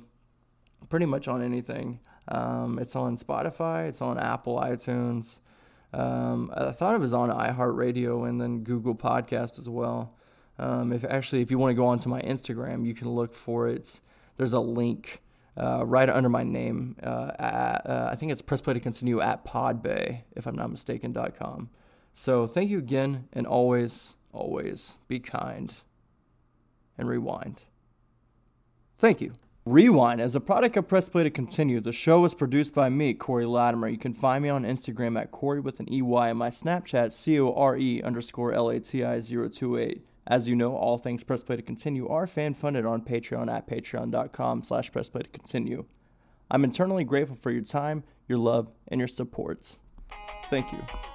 pretty 0.90 1.06
much 1.06 1.28
on 1.28 1.42
anything. 1.42 2.00
Um, 2.28 2.80
it's 2.80 2.96
on 2.96 3.18
Spotify, 3.18 3.88
it's 3.88 4.02
on 4.02 4.18
Apple 4.18 4.58
iTunes. 4.58 5.40
Um, 5.94 6.52
I 6.56 6.72
thought 6.72 6.96
it 6.96 7.02
was 7.02 7.14
on 7.14 7.30
iHeartRadio 7.30 8.28
and 8.28 8.42
then 8.42 8.64
Google 8.64 8.96
Podcast 8.96 9.58
as 9.60 9.70
well. 9.70 10.16
Um, 10.58 10.94
if 10.94 11.04
actually, 11.04 11.42
if 11.42 11.52
you 11.52 11.58
want 11.58 11.72
to 11.72 11.76
go 11.76 11.86
onto 11.86 12.10
my 12.10 12.22
Instagram, 12.22 12.86
you 12.86 12.94
can 12.94 13.10
look 13.10 13.34
for 13.34 13.68
it. 13.68 14.00
There's 14.38 14.54
a 14.54 14.60
link 14.60 15.22
uh, 15.58 15.86
right 15.86 16.10
under 16.10 16.30
my 16.30 16.44
name. 16.44 16.96
Uh, 17.02 17.32
at, 17.40 17.82
uh, 17.86 18.10
I 18.12 18.16
think 18.16 18.32
it's 18.32 18.42
Press 18.42 18.62
Play 18.62 18.74
to 18.74 18.80
Continue 18.80 19.22
at 19.22 19.46
Podbay, 19.46 20.22
if 20.36 20.46
I'm 20.46 20.56
not 20.56 20.70
mistaken. 20.70 21.14
Com. 21.14 21.70
So 22.14 22.48
thank 22.48 22.70
you 22.70 22.78
again, 22.78 23.28
and 23.34 23.46
always, 23.46 24.16
always 24.32 24.98
be 25.08 25.20
kind 25.20 25.74
and 26.98 27.10
rewind. 27.10 27.64
Thank 28.98 29.22
you. 29.22 29.34
Rewind 29.66 30.22
as 30.22 30.36
a 30.36 30.40
product 30.40 30.78
of 30.78 30.88
Press 30.88 31.10
Play 31.10 31.24
to 31.24 31.30
Continue. 31.32 31.82
The 31.82 31.92
show 31.92 32.24
is 32.24 32.36
produced 32.36 32.76
by 32.76 32.90
me, 32.90 33.14
Corey 33.16 33.46
Latimer. 33.46 33.88
You 33.88 33.98
can 33.98 34.14
find 34.14 34.44
me 34.44 34.50
on 34.50 34.64
Instagram 34.64 35.20
at 35.20 35.32
Corey 35.32 35.60
with 35.60 35.80
an 35.80 35.92
EY 35.92 36.30
and 36.30 36.38
my 36.38 36.52
Snapchat, 36.52 37.12
C 37.12 37.40
O 37.40 37.52
R 37.52 37.76
E 37.76 38.02
underscore 38.04 38.54
L 38.54 38.70
A 38.70 38.80
T 38.80 39.04
I 39.04 39.20
028. 39.20 40.06
As 40.28 40.48
you 40.48 40.56
know, 40.56 40.76
all 40.76 40.98
things 40.98 41.24
Press 41.24 41.44
Play 41.44 41.58
to 41.58 41.62
Continue 41.62 42.08
are 42.08 42.26
fan 42.26 42.54
funded 42.54 42.86
on 42.86 43.02
Patreon 43.02 43.52
at 43.52 43.68
patreon.com 43.68 44.64
slash 44.64 44.92
Press 44.92 45.10
Play 45.10 45.22
to 45.22 45.30
Continue. 45.30 45.86
I'm 46.50 46.64
internally 46.64 47.04
grateful 47.04 47.36
for 47.36 47.52
your 47.52 47.64
time, 47.64 48.04
your 48.28 48.40
love, 48.40 48.72
and 48.88 49.00
your 49.00 49.08
support. 49.08 49.78
Thank 50.46 50.72
you. 50.72 51.15